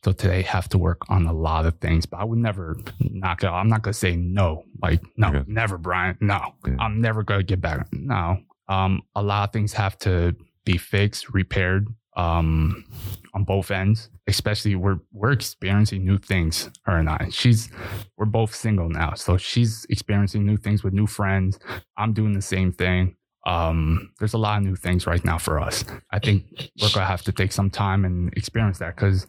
[0.03, 3.45] till today have to work on a lot of things, but I would never knock
[3.45, 3.55] out.
[3.55, 4.65] I'm not gonna say no.
[4.83, 5.45] Like no, Okay.
[5.47, 6.17] never, Brian.
[6.21, 6.77] No, Yeah.
[6.79, 7.89] I'm never gonna get back.
[7.93, 8.39] No.
[8.69, 11.89] Um, a lot of things have to be fixed, repaired.
[12.17, 12.85] Um,
[13.35, 14.11] on both ends.
[14.27, 16.69] Especially we're we're experiencing new things.
[16.85, 17.29] Her and I.
[17.31, 17.71] She's
[18.17, 21.59] we're both single now, so she's experiencing new things with new friends.
[21.97, 23.15] I'm doing the same thing.
[23.47, 25.85] Um, there's a lot of new things right now for us.
[26.11, 26.45] I think
[26.81, 29.27] we're gonna have to take some time and experience that because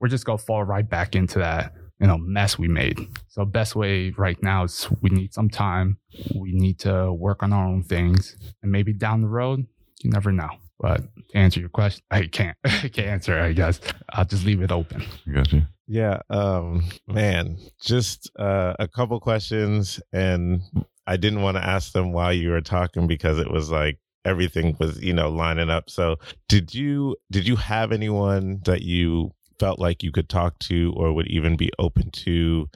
[0.00, 2.98] we're just gonna fall right back into that you know mess we made.
[3.28, 5.98] So best way right now is we need some time.
[6.34, 9.66] We need to work on our own things, and maybe down the road,
[10.02, 10.50] you never know.
[10.78, 12.56] But to answer your question, I can't.
[12.64, 13.40] I can't answer.
[13.40, 15.02] I guess I'll just leave it open.
[15.26, 15.62] I got you.
[15.86, 20.62] Yeah, um, man, just uh, a couple questions, and
[21.06, 24.76] I didn't want to ask them while you were talking because it was like everything
[24.78, 25.90] was, you know, lining up.
[25.90, 26.16] So,
[26.48, 31.12] did you did you have anyone that you felt like you could talk to, or
[31.12, 32.68] would even be open to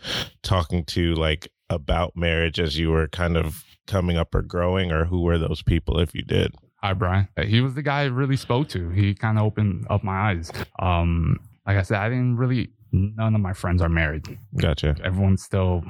[0.43, 5.05] talking to, like about marriage as you were kind of coming up or growing, or
[5.05, 6.55] who were those people if you did?
[6.83, 7.29] Hi, Brian.
[7.45, 8.91] He was the guy I really spoke to.
[8.91, 10.53] He kind of opened up my eyes.
[10.79, 12.71] Um, like I said, I didn't really.
[12.93, 14.39] None of my friends are married.
[14.57, 14.97] Gotcha.
[15.05, 15.83] Everyone's still,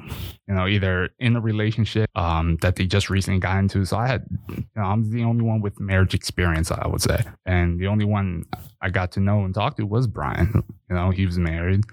[0.47, 3.85] you know, either in a relationship um, that they just recently got into.
[3.85, 7.23] So I had, you know, I'm the only one with marriage experience, I would say,
[7.45, 8.45] and the only one
[8.81, 10.63] I got to know and talk to was Brian.
[10.89, 11.83] You know, he was married,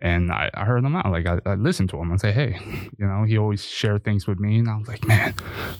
[0.00, 1.10] and I, I heard him out.
[1.10, 2.56] Like I, I listened to him and say, hey,
[2.98, 5.34] you know, he always shared things with me, and I was like, man,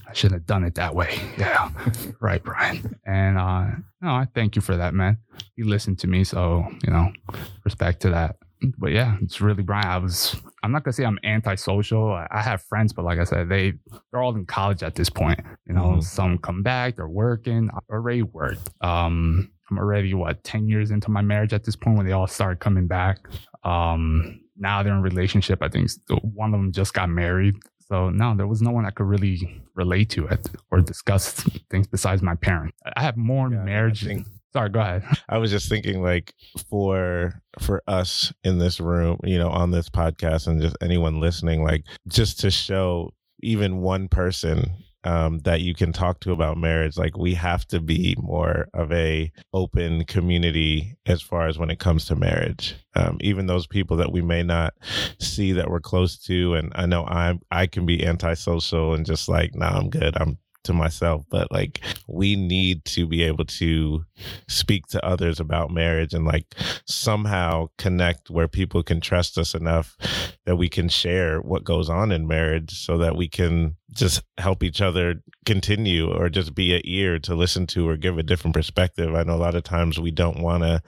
[0.08, 1.20] I shouldn't have done it that way.
[1.38, 1.70] Yeah,
[2.20, 2.98] right, Brian.
[3.06, 3.66] And uh,
[4.00, 5.18] no, I thank you for that, man.
[5.54, 7.12] He listened to me, so you know,
[7.64, 8.36] respect to that.
[8.78, 9.86] But yeah, it's really Brian.
[9.86, 10.36] I was.
[10.62, 12.12] I'm not gonna say I'm antisocial.
[12.12, 13.74] I, I have friends, but like I said, they
[14.10, 15.38] they're all in college at this point.
[15.66, 16.02] You know, Mhm.
[16.02, 17.68] some come back, they're working.
[17.74, 18.70] I already worked.
[18.80, 22.26] Um, I'm already what ten years into my marriage at this point when they all
[22.26, 23.18] started coming back.
[23.64, 25.62] Um, now they're in relationship.
[25.62, 25.90] I think
[26.22, 27.56] one of them just got married.
[27.88, 31.32] So no, there was no one I could really relate to it or discuss
[31.70, 32.78] things besides my parents.
[32.96, 34.06] I have more Yeah, marriage.
[34.54, 35.04] Sorry, go ahead.
[35.28, 36.32] I was just thinking like
[36.70, 41.64] for for us in this room, you know, on this podcast and just anyone listening,
[41.64, 44.70] like just to show even one person
[45.02, 48.90] um, that you can talk to about marriage, like we have to be more of
[48.92, 52.76] a open community as far as when it comes to marriage.
[52.94, 54.72] Um, even those people that we may not
[55.18, 59.28] see that we're close to, and I know I'm I can be antisocial and just
[59.28, 60.16] like, nah, I'm good.
[60.16, 64.04] I'm to myself, but like we need to be able to
[64.48, 66.54] speak to others about marriage and like
[66.86, 69.96] somehow connect where people can trust us enough
[70.46, 74.62] that we can share what goes on in marriage so that we can just help
[74.62, 78.54] each other continue or just be an ear to listen to or give a different
[78.54, 79.14] perspective.
[79.14, 80.82] I know a lot of times we don't want to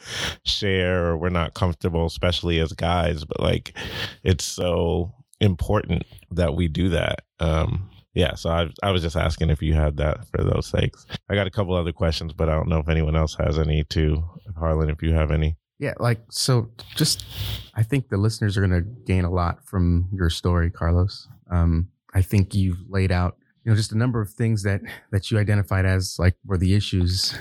[0.45, 3.77] share or we're not comfortable, especially as guys, but like
[4.25, 7.23] it's so important that we do that.
[7.39, 11.07] Um, yeah, so I, I was just asking if you had that for those sakes.
[11.29, 13.85] I got a couple other questions, but I don't know if anyone else has any
[13.85, 14.25] too.
[14.59, 15.59] Harlan, if you have any.
[15.79, 16.71] Yeah, like so.
[16.95, 17.27] Just,
[17.75, 21.29] I think the listeners are going to gain a lot from your story, Carlos.
[21.51, 24.81] Um, I think you've laid out, you know, just a number of things that
[25.13, 27.39] that you identified as like were the issues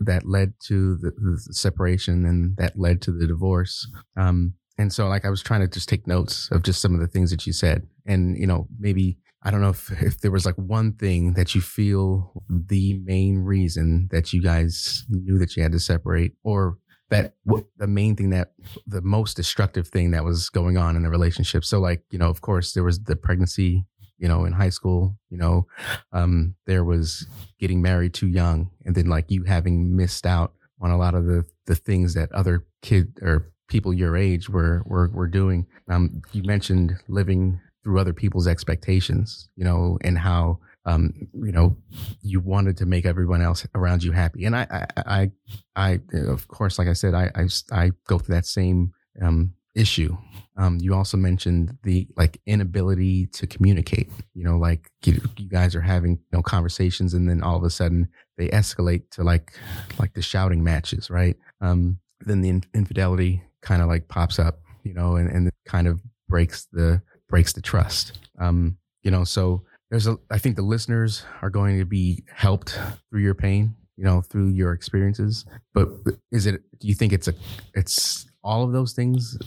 [0.00, 3.88] that led to the, the separation and that led to the divorce.
[4.16, 7.00] Um, and so, like, I was trying to just take notes of just some of
[7.00, 10.30] the things that you said, and you know, maybe I don't know if, if there
[10.30, 15.56] was like one thing that you feel the main reason that you guys knew that
[15.56, 16.78] you had to separate or
[17.10, 17.34] that
[17.78, 18.52] the main thing that
[18.86, 21.64] the most destructive thing that was going on in the relationship.
[21.64, 23.86] So like, you know, of course there was the pregnancy,
[24.18, 25.66] you know, in high school, you know,
[26.12, 27.26] um, there was
[27.58, 31.24] getting married too young and then like you having missed out on a lot of
[31.24, 35.66] the, the things that other kid or people your age were, were, were doing.
[35.88, 41.74] Um, you mentioned living through other people's expectations, you know, and how um, you know,
[42.20, 44.44] you wanted to make everyone else around you happy.
[44.44, 45.30] And I, I,
[45.74, 49.54] I, I of course, like I said, I, I, I go through that same um,
[49.74, 50.18] issue.
[50.58, 54.10] Um, you also mentioned the like inability to communicate.
[54.34, 57.64] You know, like you, you, guys are having you know conversations, and then all of
[57.64, 59.54] a sudden they escalate to like
[59.98, 61.38] like the shouting matches, right?
[61.62, 65.86] Um, then the in- infidelity kind of like pops up, you know, and and kind
[65.86, 68.18] of breaks the breaks the trust.
[68.38, 72.78] Um, you know, so there's a, I think the listeners are going to be helped
[73.10, 75.44] through your pain, you know, through your experiences.
[75.72, 75.88] But
[76.30, 77.34] is it, do you think it's a,
[77.74, 79.38] it's all of those things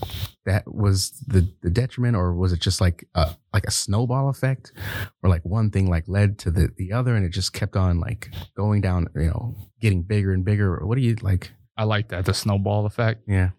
[0.46, 4.72] that was the, the detriment or was it just like a, like a snowball effect
[5.24, 8.00] or like one thing like led to the, the other and it just kept on
[8.00, 10.86] like going down, you know, getting bigger and bigger?
[10.86, 11.52] What do you like?
[11.77, 13.23] I like that the snowball effect.
[13.27, 13.51] Yeah,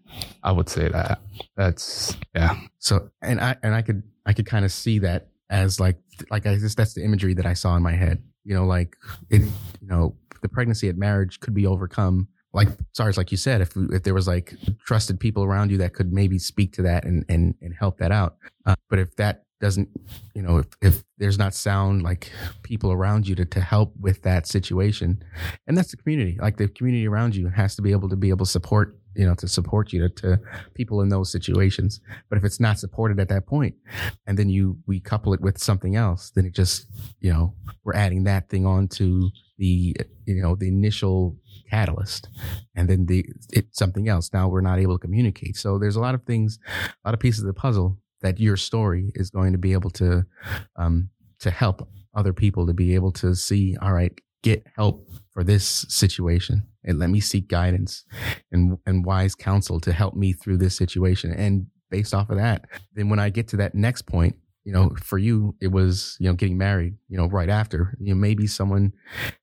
[0.43, 1.19] I would say that.
[1.55, 2.57] That's yeah.
[2.79, 5.97] So and I and I could I could kind of see that as like
[6.29, 8.23] like I just that's the imagery that I saw in my head.
[8.43, 8.95] You know, like
[9.29, 9.41] it.
[9.81, 12.27] You know, the pregnancy at marriage could be overcome.
[12.53, 14.53] Like sorry, like you said, if if there was like
[14.85, 18.11] trusted people around you that could maybe speak to that and and and help that
[18.11, 18.37] out.
[18.65, 19.87] Uh, but if that doesn't,
[20.35, 22.29] you know, if, if there's not sound like
[22.63, 25.23] people around you to, to help with that situation,
[25.67, 28.27] and that's the community, like the community around you has to be able to be
[28.27, 30.39] able to support you know, to support you to, to
[30.73, 32.01] people in those situations.
[32.29, 33.75] But if it's not supported at that point,
[34.25, 36.87] and then you we couple it with something else, then it just
[37.19, 39.95] you know we're adding that thing on to the
[40.25, 41.37] you know the initial
[41.69, 42.27] catalyst,
[42.75, 44.31] and then the it's something else.
[44.33, 45.57] Now we're not able to communicate.
[45.57, 48.57] So there's a lot of things, a lot of pieces of the puzzle that your
[48.57, 50.25] story is going to be able to
[50.75, 51.09] um,
[51.39, 53.77] to help other people to be able to see.
[53.81, 54.11] All right,
[54.43, 58.03] get help for this situation and let me seek guidance
[58.51, 61.31] and, and wise counsel to help me through this situation.
[61.31, 64.91] And based off of that, then when I get to that next point, you know,
[65.01, 68.47] for you, it was, you know, getting married, you know, right after, you know, maybe
[68.47, 68.93] someone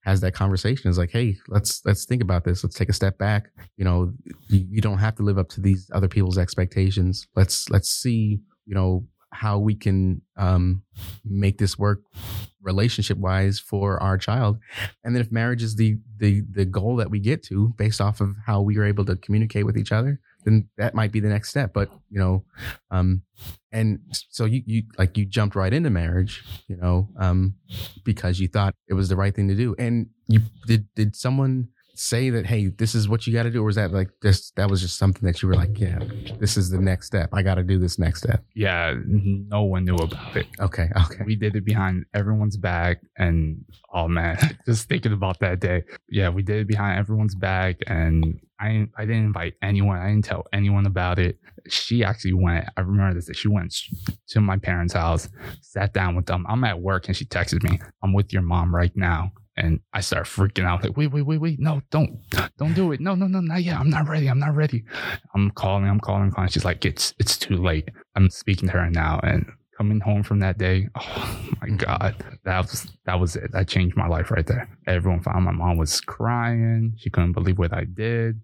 [0.03, 2.65] has that conversation is like, Hey, let's, let's think about this.
[2.65, 3.51] Let's take a step back.
[3.77, 4.13] You know,
[4.49, 7.27] you, you don't have to live up to these other people's expectations.
[7.37, 10.83] Let's, let's see, you know, how we can um,
[11.25, 12.01] make this work
[12.63, 14.59] relationship wise for our child.
[15.05, 18.21] And then if marriage is the the the goal that we get to based off
[18.21, 21.29] of how we are able to communicate with each other then that might be the
[21.29, 21.73] next step.
[21.73, 22.45] But you know
[22.91, 23.23] um
[23.73, 27.55] and so you you like you jumped right into marriage you know um
[28.05, 29.75] because you thought it was the right thing to do.
[29.79, 31.69] And you did did someone
[32.01, 34.53] say that hey this is what you got to do or was that like this
[34.53, 35.99] that was just something that you were like yeah
[36.39, 39.85] this is the next step i got to do this next step yeah no one
[39.85, 44.89] knew about it okay okay we did it behind everyone's back and oh man just
[44.89, 49.25] thinking about that day yeah we did it behind everyone's back and I, I didn't
[49.25, 49.97] invite anyone.
[49.97, 51.39] I didn't tell anyone about it.
[51.71, 52.67] She actually went.
[52.77, 53.31] I remember this.
[53.35, 53.75] She went
[54.29, 55.31] to my parents' house,
[55.63, 56.45] sat down with them.
[56.47, 60.01] I'm at work, and she texted me, "I'm with your mom right now." And I
[60.01, 62.19] start freaking out, like, wait, wait, wait, wait, no, don't,
[62.57, 63.01] don't do it.
[63.01, 63.79] No, no, no, not yet.
[63.79, 64.27] I'm not ready.
[64.27, 64.85] I'm not ready.
[65.35, 66.49] I'm calling, I'm calling, calling.
[66.49, 67.91] She's like, it's, it's too late.
[68.17, 69.21] I'm speaking to her now.
[69.23, 71.77] And coming home from that day, oh my mm-hmm.
[71.77, 73.53] God, that was, that was it.
[73.53, 74.69] That changed my life right there.
[74.87, 76.95] Everyone found my mom was crying.
[76.97, 78.41] She couldn't believe what I did.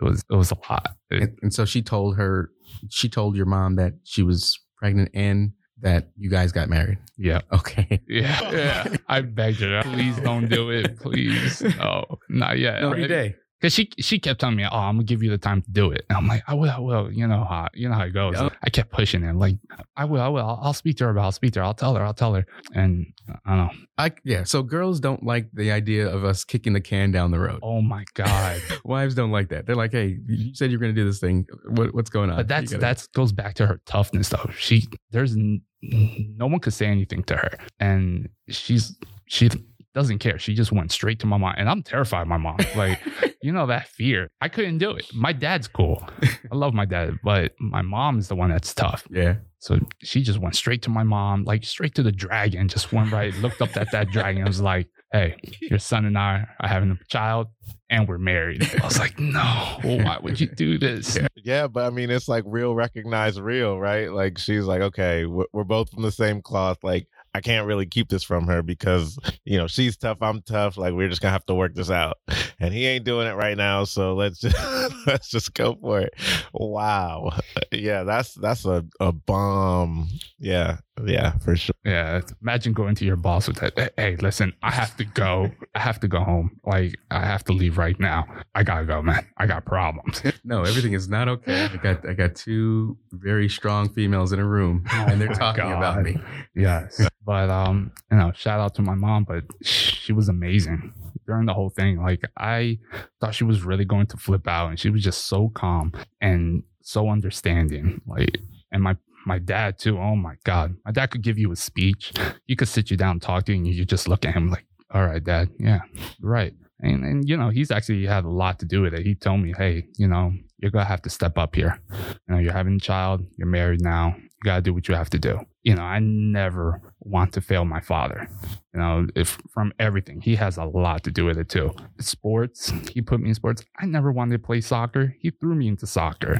[0.00, 0.96] It was, it was a lot.
[1.10, 2.50] It, and, and so she told her,
[2.88, 6.98] she told your mom that she was pregnant and that you guys got married.
[7.16, 7.40] Yeah.
[7.52, 8.00] Okay.
[8.08, 8.50] Yeah.
[8.52, 8.96] Yeah.
[9.08, 10.98] I begged her, please don't do it.
[10.98, 11.62] Please.
[11.78, 12.80] No, not yet.
[12.82, 13.36] No, every day.
[13.62, 15.90] Cause she she kept telling me, "Oh, I'm gonna give you the time to do
[15.90, 18.10] it." And I'm like, "I will, I will." You know how you know how it
[18.10, 18.34] goes.
[18.34, 18.52] Yep.
[18.62, 19.56] I kept pushing him, like,
[19.96, 20.44] "I will, I will.
[20.44, 21.64] I'll, I'll speak to her, but I'll speak to her.
[21.64, 22.04] I'll tell her.
[22.04, 22.44] I'll tell her."
[22.74, 23.06] And
[23.46, 23.70] I don't know.
[23.96, 24.44] I yeah.
[24.44, 27.60] So girls don't like the idea of us kicking the can down the road.
[27.62, 28.60] Oh my god!
[28.84, 29.64] Wives don't like that.
[29.64, 31.46] They're like, hey, you said you're going to do this thing.
[31.70, 32.36] What, what's going on?
[32.36, 34.50] but that's that's goes back to her toughness, though.
[34.58, 38.94] She there's n- no one could say anything to her, and she's
[39.26, 39.48] she
[39.94, 40.38] doesn't care.
[40.38, 42.58] She just went straight to my mom, and I'm terrified of my mom.
[42.76, 43.00] Like
[43.42, 44.30] you know that fear.
[44.40, 45.06] I couldn't do it.
[45.14, 46.06] My dad's cool.
[46.22, 49.06] I love my dad, but my mom is the one that's tough.
[49.10, 49.36] yeah.
[49.58, 52.68] So she just went straight to my mom, like straight to the dragon.
[52.68, 54.42] Just went right, looked up at that dragon.
[54.42, 57.46] and was like, "Hey, your son and I are having a child,
[57.88, 61.90] and we're married." I was like, "No, why would you do this?" Yeah, but I
[61.90, 64.12] mean, it's like real recognize real, right?
[64.12, 66.78] Like she's like, okay, we're, we're both from the same cloth.
[66.82, 70.76] Like I can't really keep this from her because you know she's tough, I'm tough.
[70.76, 72.18] Like we're just gonna have to work this out,
[72.60, 73.84] and he ain't doing it right now.
[73.84, 74.56] So let's just
[75.06, 76.14] let's just go for it.
[76.52, 77.32] Wow,
[77.72, 80.08] yeah, that's that's a a bomb.
[80.38, 81.74] Yeah, yeah, for sure.
[81.84, 83.72] Yeah, imagine going to your boss with that.
[83.76, 85.50] "Hey, Hey, listen, I have to go.
[85.74, 86.60] I have to go home.
[86.64, 88.26] Like I have to leave right now.
[88.54, 89.26] I gotta go, man.
[89.38, 90.22] I got problems.
[90.46, 91.64] No, everything is not okay.
[91.64, 95.38] I got I got two very strong females in a room, and they're Oh my
[95.38, 96.18] talking about me.
[96.54, 97.00] Yes.
[97.24, 100.92] But um, you know, shout out to my mom, but she was amazing
[101.26, 102.02] during the whole thing.
[102.02, 102.78] Like I
[103.20, 106.62] thought she was really going to flip out and she was just so calm and
[106.82, 108.00] so understanding.
[108.06, 108.38] Like
[108.72, 108.96] and my
[109.26, 109.98] my dad too.
[109.98, 110.76] Oh my God.
[110.84, 112.12] My dad could give you a speech.
[112.46, 114.50] You could sit you down and talk to you and you just look at him
[114.50, 115.48] like, all right, dad.
[115.58, 115.80] Yeah,
[116.20, 116.52] right.
[116.80, 119.06] And and you know, he's actually had a lot to do with it.
[119.06, 121.80] He told me, hey, you know, you're gonna have to step up here.
[122.28, 124.14] You know, you're having a child, you're married now.
[124.18, 125.40] You gotta do what you have to do.
[125.64, 128.28] You know, I never want to fail my father.
[128.74, 131.74] You know, if from everything, he has a lot to do with it too.
[132.00, 133.64] Sports, he put me in sports.
[133.78, 135.14] I never wanted to play soccer.
[135.20, 136.38] He threw me into soccer,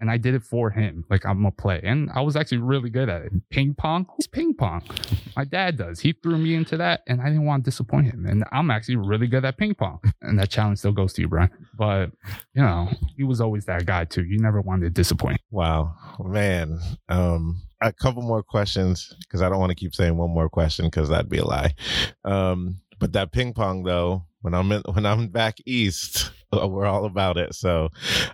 [0.00, 1.04] and I did it for him.
[1.08, 3.32] Like I'm gonna play, and I was actually really good at it.
[3.50, 4.82] Ping pong, who's ping pong?
[5.36, 6.00] My dad does.
[6.00, 8.26] He threw me into that, and I didn't want to disappoint him.
[8.26, 11.28] And I'm actually really good at ping pong, and that challenge still goes to you,
[11.28, 11.50] Brian.
[11.76, 12.10] But
[12.54, 14.24] you know, he was always that guy too.
[14.24, 15.40] You never wanted to disappoint.
[15.50, 16.80] Wow, man.
[17.08, 20.86] Um, a couple more questions because I don't want to keep saying one more question
[20.86, 21.74] because that'd be a lie.
[22.24, 26.86] Um, but that ping pong though, when I'm in, when I'm back east, uh, we're
[26.86, 27.54] all about it.
[27.54, 27.90] So,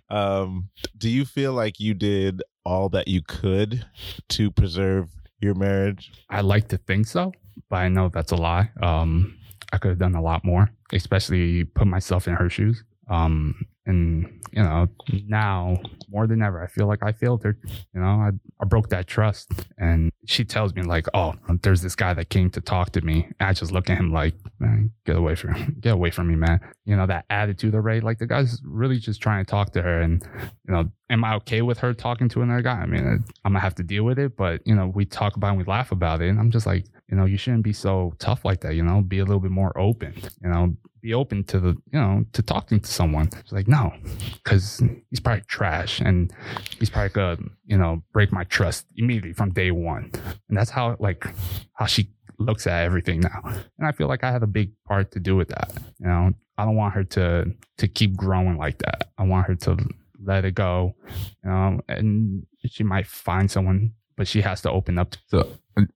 [0.09, 3.85] um, do you feel like you did all that you could
[4.31, 5.09] to preserve
[5.41, 6.13] your marriage?
[6.29, 7.33] I like to think so,
[7.69, 8.71] but I know that's a lie.
[8.83, 9.37] Um,
[9.73, 12.85] I could have done a lot more, especially put myself in her shoes.
[13.09, 14.89] Um, and you know,
[15.27, 15.77] now
[16.09, 17.57] more than ever, I feel like I failed her.
[17.95, 18.31] You know, I,
[18.61, 22.51] I broke that trust, and she tells me like, "Oh, there's this guy that came
[22.51, 25.77] to talk to me." And I just look at him like, "Man, get away from,
[25.81, 28.01] get away from me, man." You know that attitude already.
[28.01, 30.23] Like the guy's really just trying to talk to her, and
[30.67, 32.81] you know, am I okay with her talking to another guy?
[32.81, 33.07] I mean,
[33.45, 35.59] I'm gonna have to deal with it, but you know, we talk about it and
[35.59, 38.45] we laugh about it, and I'm just like, you know, you shouldn't be so tough
[38.45, 38.75] like that.
[38.75, 40.15] You know, be a little bit more open.
[40.43, 43.31] You know, be open to the, you know, to talking to someone.
[43.45, 43.93] She's like, no,
[44.35, 46.33] because he's probably trash, and
[46.79, 50.11] he's probably gonna, you know, break my trust immediately from day one,
[50.49, 51.27] and that's how like
[51.75, 55.11] how she looks at everything now, and I feel like I had a big part
[55.13, 55.73] to do with that.
[55.99, 57.47] You know, I don't want her to
[57.79, 59.11] to keep growing like that.
[59.19, 59.77] I want her to
[60.23, 60.95] let it go,
[61.43, 65.13] you know, and she might find someone, but she has to open up.
[65.13, 65.49] To, So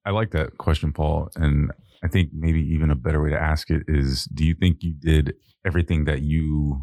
[0.03, 1.29] I- like that question, Paul.
[1.35, 1.71] And
[2.03, 4.93] I think maybe even a better way to ask it is do you think you
[4.93, 6.81] did everything that you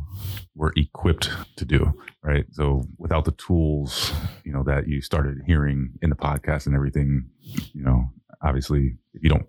[0.55, 1.93] were equipped to do?
[2.23, 2.45] Right.
[2.53, 4.13] So without the tools,
[4.45, 7.25] you know, that you started hearing in the podcast and everything,
[7.75, 8.05] you know,
[8.43, 9.47] obviously if you don't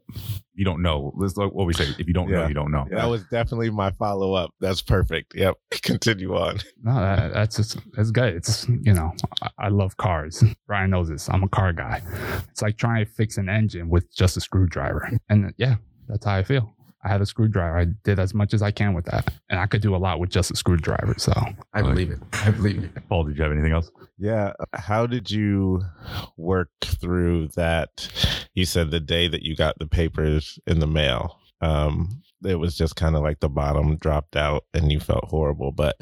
[0.55, 2.85] you don't know, let's like what we say, if you don't know, you don't know.
[2.91, 4.51] That was definitely my follow up.
[4.59, 5.33] That's perfect.
[5.35, 5.55] Yep.
[5.81, 6.59] Continue on.
[6.83, 8.35] no, that, that's just, that's good.
[8.35, 10.43] It's you know, I, I love cars.
[10.67, 11.29] Brian knows this.
[11.29, 12.01] I'm a car guy.
[12.49, 15.75] It's like trying to fix an engine with just a screwdriver, and yeah,
[16.07, 16.75] that's how I feel.
[17.03, 17.77] I had a screwdriver.
[17.77, 20.19] I did as much as I can with that, and I could do a lot
[20.19, 21.15] with just a screwdriver.
[21.17, 21.33] So
[21.73, 22.19] I believe it.
[22.33, 22.91] I believe it.
[23.09, 23.91] Paul, did you have anything else?
[24.17, 24.53] Yeah.
[24.73, 25.81] How did you
[26.37, 28.09] work through that?
[28.53, 32.75] You said the day that you got the papers in the mail, um, it was
[32.75, 35.71] just kind of like the bottom dropped out and you felt horrible.
[35.71, 35.97] But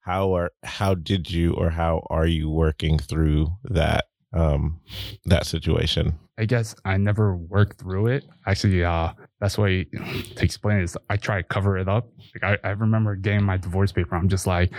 [0.00, 4.80] how are how did you or how are you working through that um
[5.26, 6.18] that situation?
[6.38, 8.24] I guess I never worked through it.
[8.46, 9.12] Actually, uh,
[9.42, 12.08] best way to explain it is I try to cover it up.
[12.34, 14.14] Like I, I remember getting my divorce paper.
[14.14, 14.70] I'm just like,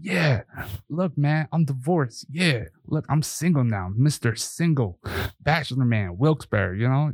[0.00, 0.42] yeah,
[0.88, 2.26] look, man, I'm divorced.
[2.30, 4.38] Yeah, look, I'm single now, Mr.
[4.38, 4.98] Single,
[5.40, 7.12] Bachelor Man, Wilkes-Barre, you know,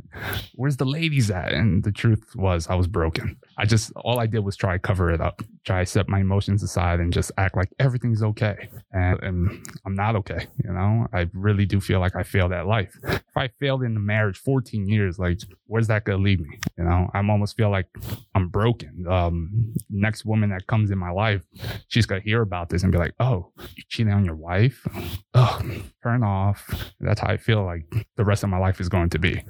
[0.55, 1.53] where's the ladies at?
[1.53, 3.37] And the truth was I was broken.
[3.57, 6.19] I just, all I did was try to cover it up, try to set my
[6.19, 8.69] emotions aside and just act like everything's okay.
[8.91, 10.47] And, and I'm not okay.
[10.63, 12.93] You know, I really do feel like I failed at life.
[13.03, 16.59] If I failed in the marriage 14 years, like, where's that going to leave me?
[16.77, 17.87] You know, I'm almost feel like
[18.35, 19.05] I'm broken.
[19.09, 21.43] Um, next woman that comes in my life,
[21.87, 24.87] she's to hear about this and be like, oh, you cheating on your wife?
[25.33, 25.61] Oh,
[26.03, 26.93] turn off.
[26.99, 27.85] That's how I feel like
[28.15, 29.43] the rest of my life is going to be.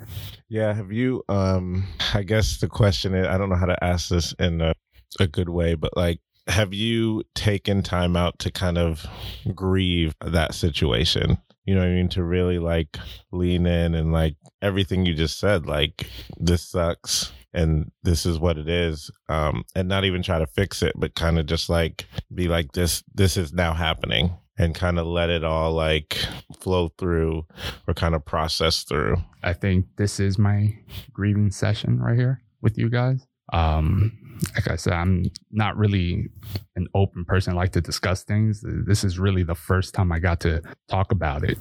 [0.49, 0.73] Yeah.
[0.73, 4.33] Have you, um, I guess the question is, I don't know how to ask this
[4.39, 4.73] in a,
[5.19, 9.05] a good way, but like, have you taken time out to kind of
[9.53, 11.37] grieve that situation?
[11.67, 12.09] You know what I mean?
[12.09, 12.97] To really like
[13.31, 18.57] lean in and like everything you just said, like this sucks and this is what
[18.57, 19.11] it is.
[19.27, 22.71] Um, and not even try to fix it, but kind of just like be like
[22.71, 26.17] this, this is now happening and kind of let it all like
[26.59, 27.45] flow through
[27.87, 29.17] or kind of process through.
[29.43, 30.77] I think this is my
[31.11, 33.27] grieving session right here with you guys.
[33.53, 34.17] Um,
[34.55, 36.27] like I said, I'm not really
[36.75, 37.53] an open person.
[37.53, 38.63] I like to discuss things.
[38.63, 41.57] This is really the first time I got to talk about it,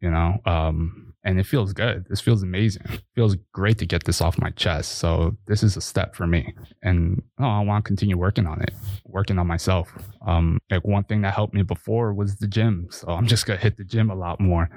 [0.00, 0.38] you know.
[0.46, 2.06] Um, and it feels good.
[2.08, 2.82] This feels amazing.
[2.88, 4.92] It feels great to get this off my chest.
[4.92, 8.62] So this is a step for me, and oh, I want to continue working on
[8.62, 8.72] it,
[9.04, 9.92] working on myself.
[10.26, 13.60] Um, like one thing that helped me before was the gym, so I'm just gonna
[13.60, 14.70] hit the gym a lot more.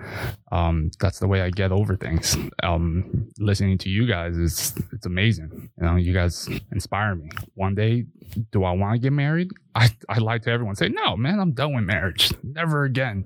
[0.51, 2.37] Um, that's the way I get over things.
[2.61, 5.69] Um, listening to you guys is it's amazing.
[5.77, 7.29] You know, you guys inspire me.
[7.55, 8.05] One day,
[8.51, 9.49] do I want to get married?
[9.75, 13.25] I I lie to everyone, say no, man, I'm done with marriage, never again.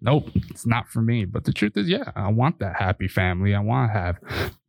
[0.00, 1.24] Nope, it's not for me.
[1.24, 3.54] But the truth is, yeah, I want that happy family.
[3.54, 4.16] I want to have,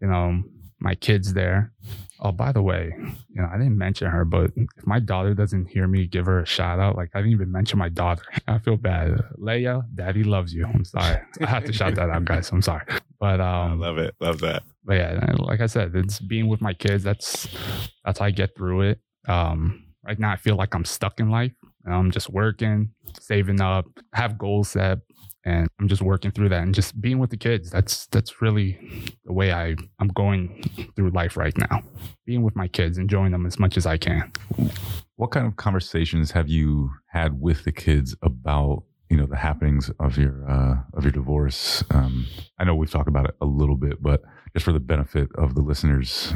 [0.01, 0.43] you know,
[0.79, 1.71] my kids there.
[2.19, 5.67] Oh, by the way, you know, I didn't mention her, but if my daughter doesn't
[5.67, 8.23] hear me give her a shout out, like I didn't even mention my daughter.
[8.47, 9.19] I feel bad.
[9.37, 10.65] Leia, daddy loves you.
[10.65, 11.21] I'm sorry.
[11.41, 12.51] I have to shout that out, guys.
[12.51, 12.85] I'm sorry.
[13.19, 14.15] But um I love it.
[14.19, 14.63] Love that.
[14.83, 17.03] But yeah, like I said, it's being with my kids.
[17.03, 17.47] That's
[18.05, 18.99] that's how I get through it.
[19.27, 21.53] Um right now I feel like I'm stuck in life.
[21.87, 22.89] I'm just working,
[23.19, 24.99] saving up, have goals set,
[25.45, 27.69] and I'm just working through that and just being with the kids.
[27.69, 28.79] That's that's really
[29.25, 30.63] the way I I'm going
[30.95, 31.83] through life right now.
[32.25, 34.31] Being with my kids, enjoying them as much as I can.
[35.15, 39.91] What kind of conversations have you had with the kids about you know the happenings
[39.99, 41.83] of your uh, of your divorce?
[41.91, 42.25] Um,
[42.57, 45.53] I know we've talked about it a little bit, but just for the benefit of
[45.53, 46.33] the listeners,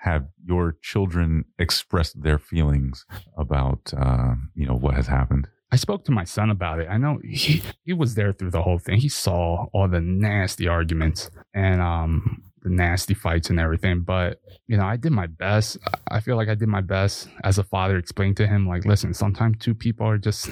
[0.00, 3.04] have your children expressed their feelings
[3.36, 5.48] about uh, you know what has happened?
[5.72, 6.88] I spoke to my son about it.
[6.90, 8.98] I know he he was there through the whole thing.
[8.98, 14.02] He saw all the nasty arguments and um the nasty fights and everything.
[14.02, 15.78] But you know, I did my best.
[16.10, 19.14] I feel like I did my best as a father, explain to him like, listen,
[19.14, 20.50] sometimes two people are just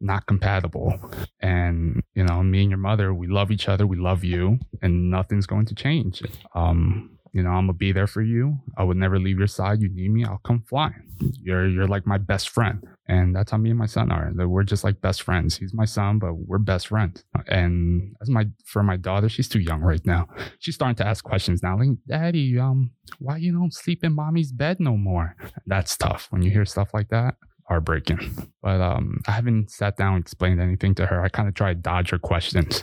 [0.00, 0.94] not compatible,
[1.40, 5.10] and you know, me and your mother, we love each other, we love you, and
[5.10, 6.22] nothing's going to change.
[6.54, 8.58] Um, you know, I'm gonna be there for you.
[8.76, 9.80] I would never leave your side.
[9.80, 11.04] You need me, I'll come flying.
[11.40, 14.32] You're you're like my best friend, and that's how me and my son are.
[14.34, 15.56] We're just like best friends.
[15.56, 17.22] He's my son, but we're best friends.
[17.46, 20.26] And as my for my daughter, she's too young right now.
[20.58, 24.50] She's starting to ask questions now, like, "Daddy, um, why you don't sleep in mommy's
[24.50, 27.36] bed no more?" That's tough when you hear stuff like that
[27.68, 28.48] heartbreaking.
[28.62, 31.22] But um, I haven't sat down and explained anything to her.
[31.22, 32.82] I kind of try to dodge her questions.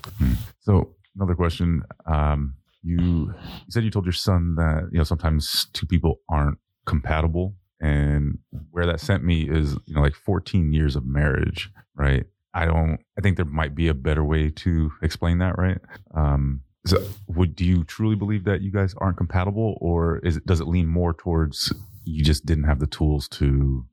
[0.61, 1.81] So another question.
[2.05, 2.55] Um,
[2.85, 3.33] you, you
[3.69, 8.37] said you told your son that you know sometimes two people aren't compatible, and
[8.71, 12.25] where that sent me is you know like 14 years of marriage, right?
[12.53, 12.99] I don't.
[13.17, 15.79] I think there might be a better way to explain that, right?
[16.13, 20.45] Um, so would do you truly believe that you guys aren't compatible, or is it
[20.45, 21.73] does it lean more towards
[22.03, 23.85] you just didn't have the tools to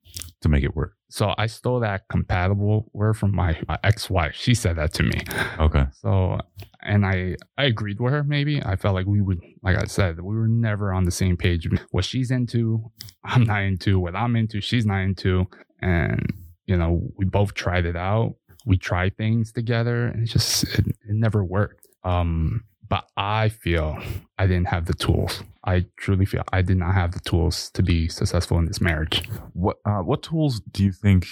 [0.42, 0.94] to make it work?
[1.08, 4.34] So I stole that compatible word from my, my ex-wife.
[4.34, 5.20] She said that to me.
[5.58, 5.84] Okay.
[5.92, 6.38] So
[6.82, 8.62] and I I agreed with her maybe.
[8.62, 11.68] I felt like we would like I said, we were never on the same page.
[11.90, 12.90] What she's into,
[13.24, 13.98] I'm not into.
[13.98, 15.46] What I'm into, she's not into.
[15.80, 16.32] And
[16.66, 18.34] you know, we both tried it out.
[18.64, 21.86] We tried things together and it just it, it never worked.
[22.04, 23.98] Um but I feel
[24.38, 25.42] I didn't have the tools.
[25.64, 29.22] I truly feel I did not have the tools to be successful in this marriage.
[29.54, 31.26] What uh, what tools do you think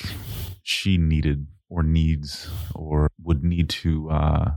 [0.62, 4.50] she needed or needs or would need to uh,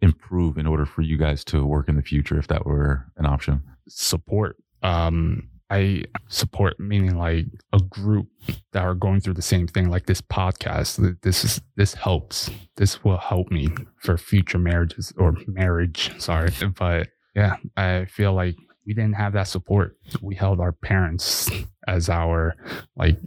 [0.00, 3.26] improve in order for you guys to work in the future if that were an
[3.26, 3.62] option?
[3.88, 4.56] Support.
[4.82, 8.28] Um, I support meaning like a group
[8.72, 11.18] that are going through the same thing, like this podcast.
[11.22, 12.50] This is this helps.
[12.76, 16.12] This will help me for future marriages or marriage.
[16.18, 18.56] Sorry, but yeah, I feel like
[18.86, 19.96] we didn't have that support.
[20.20, 21.50] We held our parents
[21.86, 22.54] as our
[22.96, 23.18] like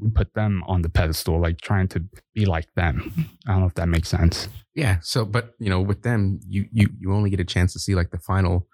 [0.00, 2.04] we put them on the pedestal, like trying to
[2.34, 3.12] be like them.
[3.46, 4.48] I don't know if that makes sense.
[4.74, 4.98] Yeah.
[5.02, 7.94] So, but you know, with them, you you you only get a chance to see
[7.94, 8.68] like the final,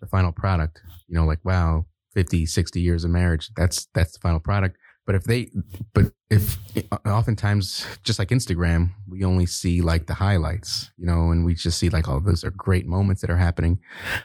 [0.00, 0.80] the final product.
[1.08, 3.50] You know, like wow, 50, 60 years of marriage.
[3.56, 4.76] That's that's the final product.
[5.06, 5.50] But if they,
[5.94, 6.58] but if
[7.06, 11.78] oftentimes, just like Instagram, we only see like the highlights, you know, and we just
[11.78, 13.78] see like, oh, those are great moments that are happening.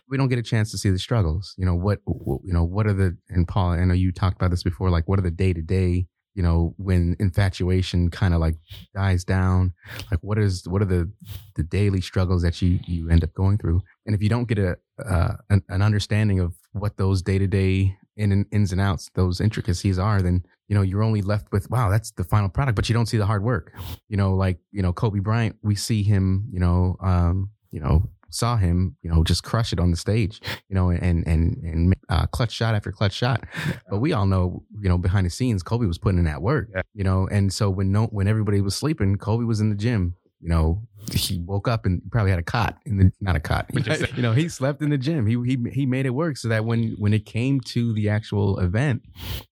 [0.10, 1.54] We don't get a chance to see the struggles.
[1.58, 4.50] You know, what, you know, what are the, and Paul, I know you talked about
[4.50, 8.40] this before, like what are the day to day you know when infatuation kind of
[8.40, 8.56] like
[8.96, 9.74] dies down
[10.10, 11.12] like what is what are the
[11.56, 14.58] the daily struggles that you you end up going through and if you don't get
[14.58, 19.98] a uh, an, an understanding of what those day-to-day in, ins and outs those intricacies
[19.98, 22.94] are then you know, you're only left with, wow, that's the final product, but you
[22.94, 23.74] don't see the hard work.
[24.08, 28.10] You know, like, you know, Kobe Bryant, we see him, you know, um, you know,
[28.30, 31.94] saw him, you know, just crush it on the stage, you know, and and and
[32.08, 33.44] uh, clutch shot after clutch shot.
[33.90, 36.70] But we all know, you know, behind the scenes, Kobe was putting in that work,
[36.94, 40.16] you know, and so when no when everybody was sleeping, Kobe was in the gym.
[40.42, 40.82] You know,
[41.14, 43.70] he woke up and probably had a cot in the not a cot.
[44.16, 45.28] you know, he slept in the gym.
[45.28, 48.60] He he he made it work so that when when it came to the actual
[48.60, 49.04] event,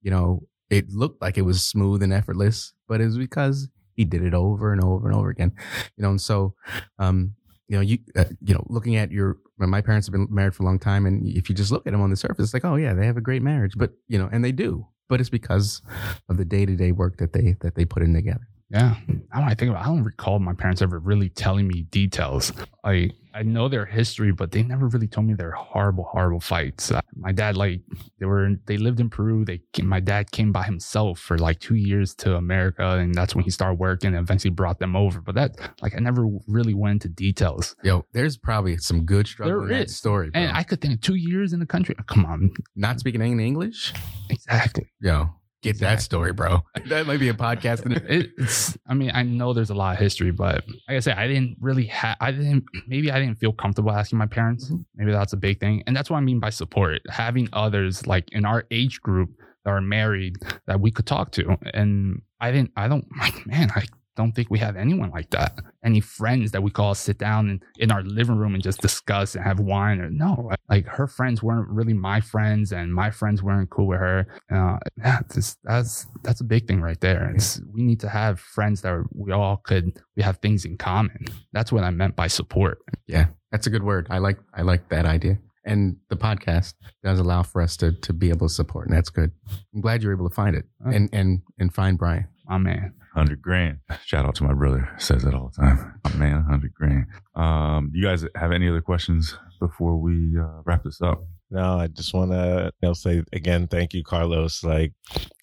[0.01, 4.05] you know, it looked like it was smooth and effortless, but it was because he
[4.05, 5.51] did it over and over and over again.
[5.97, 6.55] You know, and so,
[6.97, 7.35] um,
[7.67, 10.63] you know, you uh, you know, looking at your my parents have been married for
[10.63, 12.65] a long time, and if you just look at them on the surface, it's like,
[12.65, 15.29] oh yeah, they have a great marriage, but you know, and they do, but it's
[15.29, 15.81] because
[16.29, 18.47] of the day to day work that they that they put in together.
[18.71, 18.95] Yeah.
[19.31, 22.53] I don't I think about, I don't recall my parents ever really telling me details.
[22.83, 26.91] I I know their history, but they never really told me their horrible, horrible fights.
[26.91, 27.81] Uh, my dad, like,
[28.19, 29.45] they were they lived in Peru.
[29.45, 33.43] They my dad came by himself for like two years to America, and that's when
[33.43, 34.09] he started working.
[34.15, 37.75] and Eventually brought them over, but that like I never really went into details.
[37.83, 40.41] Yo, there's probably some good struggle there in that story, bro.
[40.41, 41.95] and I could think two years in the country.
[42.07, 43.93] Come on, not speaking any English.
[44.31, 44.91] Exactly.
[45.01, 45.29] Yo,
[45.61, 45.95] Get exactly.
[45.95, 46.63] that story, bro.
[46.87, 47.91] That might be a podcast.
[48.09, 48.77] it, it's.
[48.87, 51.57] I mean, I know there's a lot of history, but like I said, I didn't
[51.59, 52.15] really have.
[52.21, 52.63] I didn't.
[52.87, 54.65] Maybe I didn't feel comfortable asking my parents.
[54.65, 54.81] Mm-hmm.
[54.95, 57.01] Maybe that's a big thing, and that's what I mean by support.
[57.09, 59.31] Having others like in our age group
[59.65, 60.37] that are married
[60.67, 62.71] that we could talk to, and I didn't.
[62.77, 63.05] I don't.
[63.19, 63.83] Like, man, I
[64.19, 65.57] don't think we have anyone like that.
[65.81, 69.33] Any friends that we call sit down and in our living room and just discuss
[69.33, 73.41] and have wine or no, like her friends weren't really my friends and my friends
[73.41, 74.27] weren't cool with her.
[74.53, 77.31] Uh, yeah, this, that's that's a big thing right there.
[77.33, 81.23] It's, we need to have friends that we all could we have things in common.
[81.53, 82.79] That's what I meant by support.
[83.07, 84.07] Yeah, that's a good word.
[84.09, 88.11] I like I like that idea and the podcast does allow for us to to
[88.11, 89.31] be able to support, and that's good.
[89.73, 92.27] I'm glad you're able to find it and and and find Brian.
[92.49, 93.79] My man hundred grand.
[94.05, 94.89] Shout out to my brother.
[94.97, 95.99] Says it all the time.
[96.05, 97.05] Oh, man, hundred grand.
[97.35, 101.23] Um, you guys have any other questions before we uh, wrap this up?
[101.51, 104.63] No, I just want to you know, say again, thank you, Carlos.
[104.63, 104.93] Like,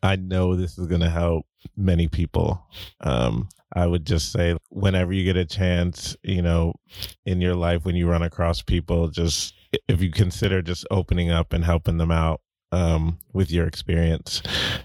[0.02, 1.46] I know this is going to help
[1.76, 2.64] many people.
[3.00, 6.74] Um, I would just say, whenever you get a chance, you know,
[7.24, 9.54] in your life, when you run across people, just
[9.88, 12.40] if you consider just opening up and helping them out
[12.70, 14.42] um, with your experience,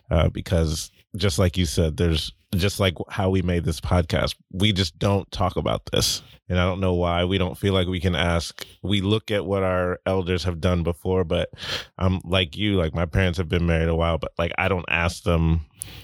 [0.09, 4.35] uh, because just like you said, there's just like how we made this podcast.
[4.51, 6.21] We just don't talk about this.
[6.49, 8.65] And I don't know why we don't feel like we can ask.
[8.81, 11.49] We look at what our elders have done before, but
[11.97, 14.67] I'm um, like you, like my parents have been married a while, but like I
[14.67, 15.61] don't ask them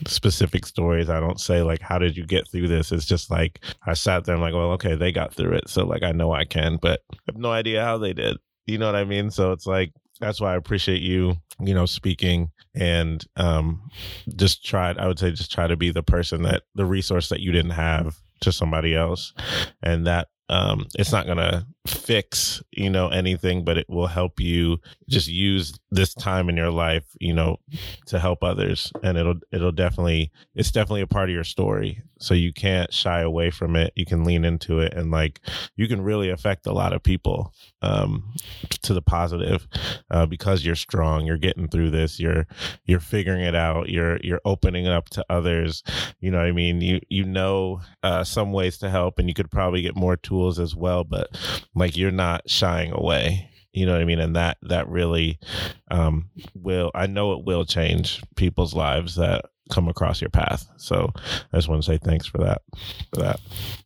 [0.07, 1.09] specific stories.
[1.09, 2.93] I don't say like, how did you get through this?
[2.93, 5.69] It's just like I sat there and like, well, okay, they got through it.
[5.69, 8.37] So like I know I can, but I have no idea how they did.
[8.67, 9.31] You know what I mean?
[9.31, 13.89] So it's like that's why I appreciate you, you know, speaking and um,
[14.35, 14.91] just try.
[14.91, 17.71] I would say just try to be the person that the resource that you didn't
[17.71, 19.33] have to somebody else,
[19.81, 24.39] and that um, it's not going to fix, you know, anything, but it will help
[24.39, 24.77] you
[25.09, 27.57] just use this time in your life, you know,
[28.05, 28.93] to help others.
[29.03, 32.01] And it'll, it'll definitely, it's definitely a part of your story.
[32.19, 33.93] So you can't shy away from it.
[33.95, 35.39] You can lean into it and like,
[35.75, 38.33] you can really affect a lot of people, um,
[38.83, 39.67] to the positive,
[40.11, 42.47] uh, because you're strong, you're getting through this, you're,
[42.85, 45.83] you're figuring it out, you're, you're opening up to others.
[46.19, 46.81] You know what I mean?
[46.81, 50.59] You, you know, uh, some ways to help and you could probably get more tools
[50.59, 51.29] as well, but
[51.75, 55.37] like you're not shying away you know what i mean and that that really
[55.91, 60.67] um will i know it will change people's lives that come across your path.
[60.77, 61.11] So
[61.53, 62.61] i just want to say thanks for that
[63.13, 63.39] for that.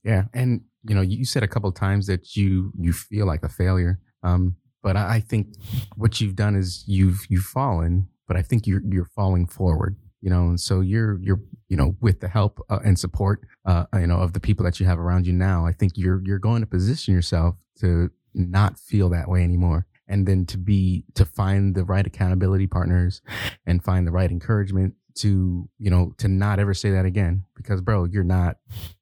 [0.03, 3.49] Yeah and you know you said a couple times that you you feel like a
[3.49, 5.47] failure um but i think
[5.95, 10.29] what you've done is you've you've fallen but i think you're you're falling forward you
[10.29, 14.07] know and so you're you're you know with the help uh, and support uh, you
[14.07, 16.61] know of the people that you have around you now i think you're you're going
[16.61, 21.75] to position yourself to not feel that way anymore and then to be to find
[21.75, 23.21] the right accountability partners
[23.65, 27.81] and find the right encouragement to you know to not ever say that again because
[27.81, 28.57] bro you're not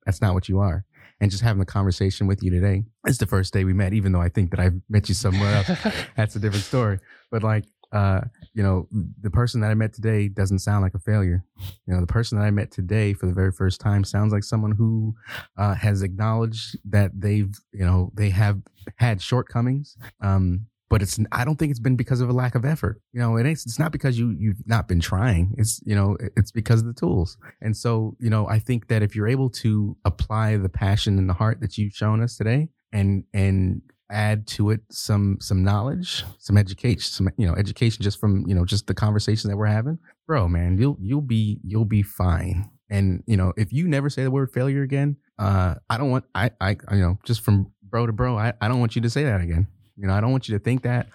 [0.05, 0.85] that's not what you are.
[1.21, 4.11] And just having a conversation with you today it's the first day we met even
[4.13, 5.93] though i think that i've met you somewhere else.
[6.17, 6.99] That's a different story.
[7.31, 8.21] But like uh
[8.53, 8.87] you know
[9.21, 11.43] the person that i met today doesn't sound like a failure.
[11.87, 14.43] You know the person that i met today for the very first time sounds like
[14.43, 15.15] someone who
[15.57, 18.61] uh, has acknowledged that they've you know they have
[18.97, 19.97] had shortcomings.
[20.21, 23.01] Um but it's I don't think it's been because of a lack of effort.
[23.13, 25.55] You know, it ain't, it's not because you you've not been trying.
[25.57, 27.37] It's you know it's because of the tools.
[27.61, 31.29] And so you know I think that if you're able to apply the passion and
[31.29, 33.81] the heart that you've shown us today, and and
[34.11, 38.55] add to it some some knowledge, some education, some you know education just from you
[38.55, 42.69] know just the conversation that we're having, bro, man, you'll you'll be you'll be fine.
[42.89, 46.25] And you know if you never say the word failure again, uh, I don't want
[46.33, 49.09] I I you know just from bro to bro, I, I don't want you to
[49.09, 49.67] say that again.
[49.99, 51.07] You know, I don't want you to think that,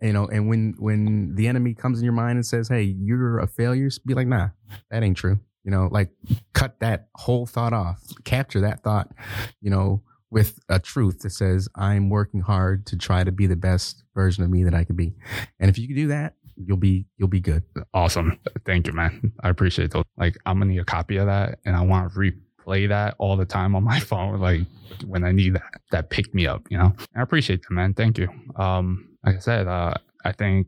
[0.00, 3.40] you know, and when when the enemy comes in your mind and says, "Hey, you're
[3.40, 4.50] a failure," be like, "Nah,
[4.90, 6.10] that ain't true." You know, like
[6.52, 8.00] cut that whole thought off.
[8.24, 9.12] Capture that thought,
[9.60, 13.56] you know, with a truth that says, "I'm working hard to try to be the
[13.56, 15.14] best version of me that I could be."
[15.58, 17.64] And if you can do that, you'll be you'll be good.
[17.92, 18.38] Awesome.
[18.64, 19.32] Thank you, man.
[19.42, 20.04] I appreciate those.
[20.16, 22.18] Like I'm gonna need a copy of that and I want to
[22.68, 24.40] replay that all the time on my phone.
[24.40, 24.62] Like
[25.06, 26.94] when I need that, that pick me up, you know.
[27.16, 27.94] I appreciate that, man.
[27.94, 28.28] Thank you.
[28.56, 29.94] Um, like I said, uh,
[30.24, 30.66] I think,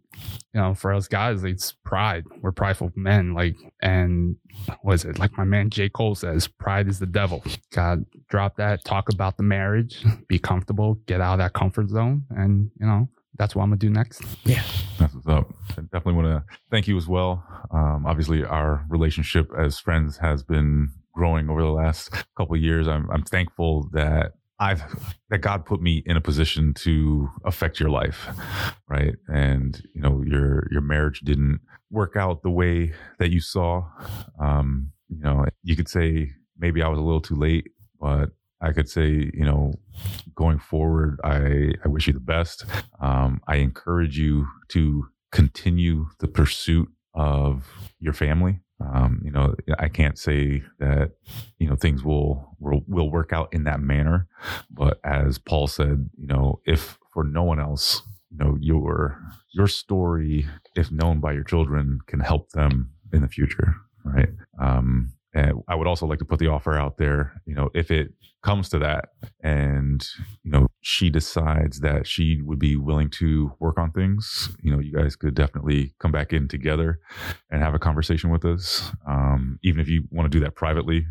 [0.55, 2.25] you know, for us guys, it's pride.
[2.41, 3.35] We're prideful men.
[3.35, 4.37] Like, and
[4.83, 5.19] what is it?
[5.19, 5.89] Like my man J.
[5.89, 7.43] Cole says, pride is the devil.
[7.73, 12.25] God, drop that, talk about the marriage, be comfortable, get out of that comfort zone.
[12.31, 14.23] And, you know, that's what I'm gonna do next.
[14.45, 14.63] Yeah.
[14.99, 15.51] That's what's up.
[15.71, 17.43] I definitely want to thank you as well.
[17.71, 20.91] Um, obviously, our relationship as friends has been
[21.21, 22.89] growing over the last couple years.
[22.89, 24.83] I'm, I'm thankful that I've
[25.29, 28.27] that God put me in a position to affect your life,
[28.89, 29.17] right?
[29.29, 31.61] And you know, your your marriage didn't
[31.91, 33.85] work out the way that you saw.
[34.41, 37.69] Um, you know, you could say maybe I was a little too late,
[38.01, 38.31] but
[38.63, 39.75] I could say, you know,
[40.35, 42.65] going forward, I I wish you the best.
[42.99, 47.69] Um, I encourage you to continue the pursuit of
[47.99, 48.61] your family.
[48.81, 51.13] Um, you know, I can't say that
[51.59, 54.27] you know things will, will will work out in that manner,
[54.71, 59.21] but as Paul said, you know, if for no one else, you know, your
[59.53, 63.75] your story, if known by your children, can help them in the future,
[64.05, 64.31] right?
[64.61, 67.41] Um, and I would also like to put the offer out there.
[67.47, 68.13] You know, if it
[68.43, 69.11] comes to that
[69.43, 70.07] and
[70.43, 74.79] you know she decides that she would be willing to work on things you know
[74.79, 76.99] you guys could definitely come back in together
[77.51, 81.05] and have a conversation with us um, even if you want to do that privately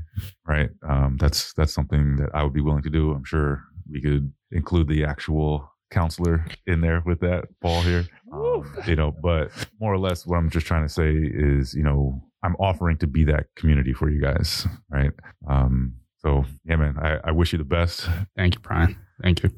[0.47, 3.61] right um, that's that's something that i would be willing to do i'm sure
[3.91, 9.11] we could include the actual counselor in there with that paul here um, you know
[9.21, 12.97] but more or less what i'm just trying to say is you know i'm offering
[12.97, 15.11] to be that community for you guys right
[15.47, 18.07] um, so yeah, man, I, I wish you the best.
[18.35, 18.97] Thank you, Brian.
[19.23, 19.51] Thank you.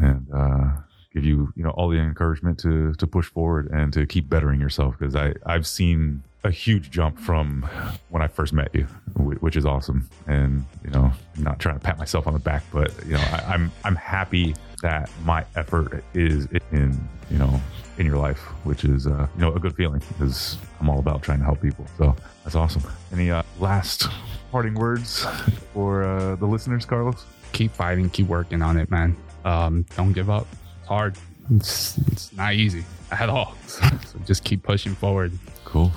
[0.00, 0.70] And uh,
[1.14, 4.60] give you, you know, all the encouragement to to push forward and to keep bettering
[4.60, 7.68] yourself because I I've seen a huge jump from
[8.10, 8.84] when I first met you,
[9.14, 10.08] which is awesome.
[10.26, 13.24] And you know, I'm not trying to pat myself on the back, but you know,
[13.32, 17.60] I, I'm I'm happy that my effort is in you know
[17.98, 21.22] in your life, which is uh, you know a good feeling because I'm all about
[21.22, 21.86] trying to help people.
[21.96, 22.14] So
[22.44, 22.82] that's awesome.
[23.12, 24.06] Any uh, last
[24.50, 25.26] parting words
[25.72, 27.24] for uh, the listeners, Carlos?
[27.52, 29.16] Keep fighting, keep working on it, man.
[29.44, 30.46] Um, don't give up.
[30.80, 31.16] It's hard.
[31.50, 33.54] It's, it's not easy at all.
[34.06, 35.32] So just keep pushing forward.
[35.64, 35.92] Cool.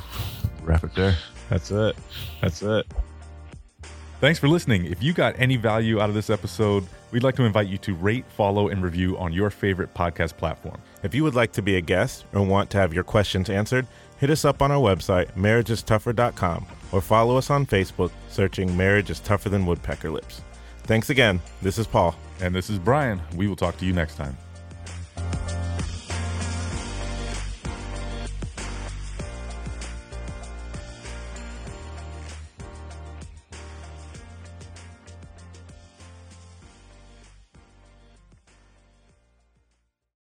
[0.63, 1.15] Wrap it there.
[1.49, 1.95] That's it.
[2.41, 2.85] That's it.
[4.21, 4.85] Thanks for listening.
[4.85, 7.95] If you got any value out of this episode, we'd like to invite you to
[7.95, 10.79] rate, follow, and review on your favorite podcast platform.
[11.01, 13.87] If you would like to be a guest or want to have your questions answered,
[14.19, 19.19] hit us up on our website, marriageistougher.com, or follow us on Facebook, searching Marriage is
[19.21, 20.43] Tougher Than Woodpecker Lips.
[20.83, 21.41] Thanks again.
[21.63, 22.13] This is Paul.
[22.41, 23.19] And this is Brian.
[23.35, 24.37] We will talk to you next time.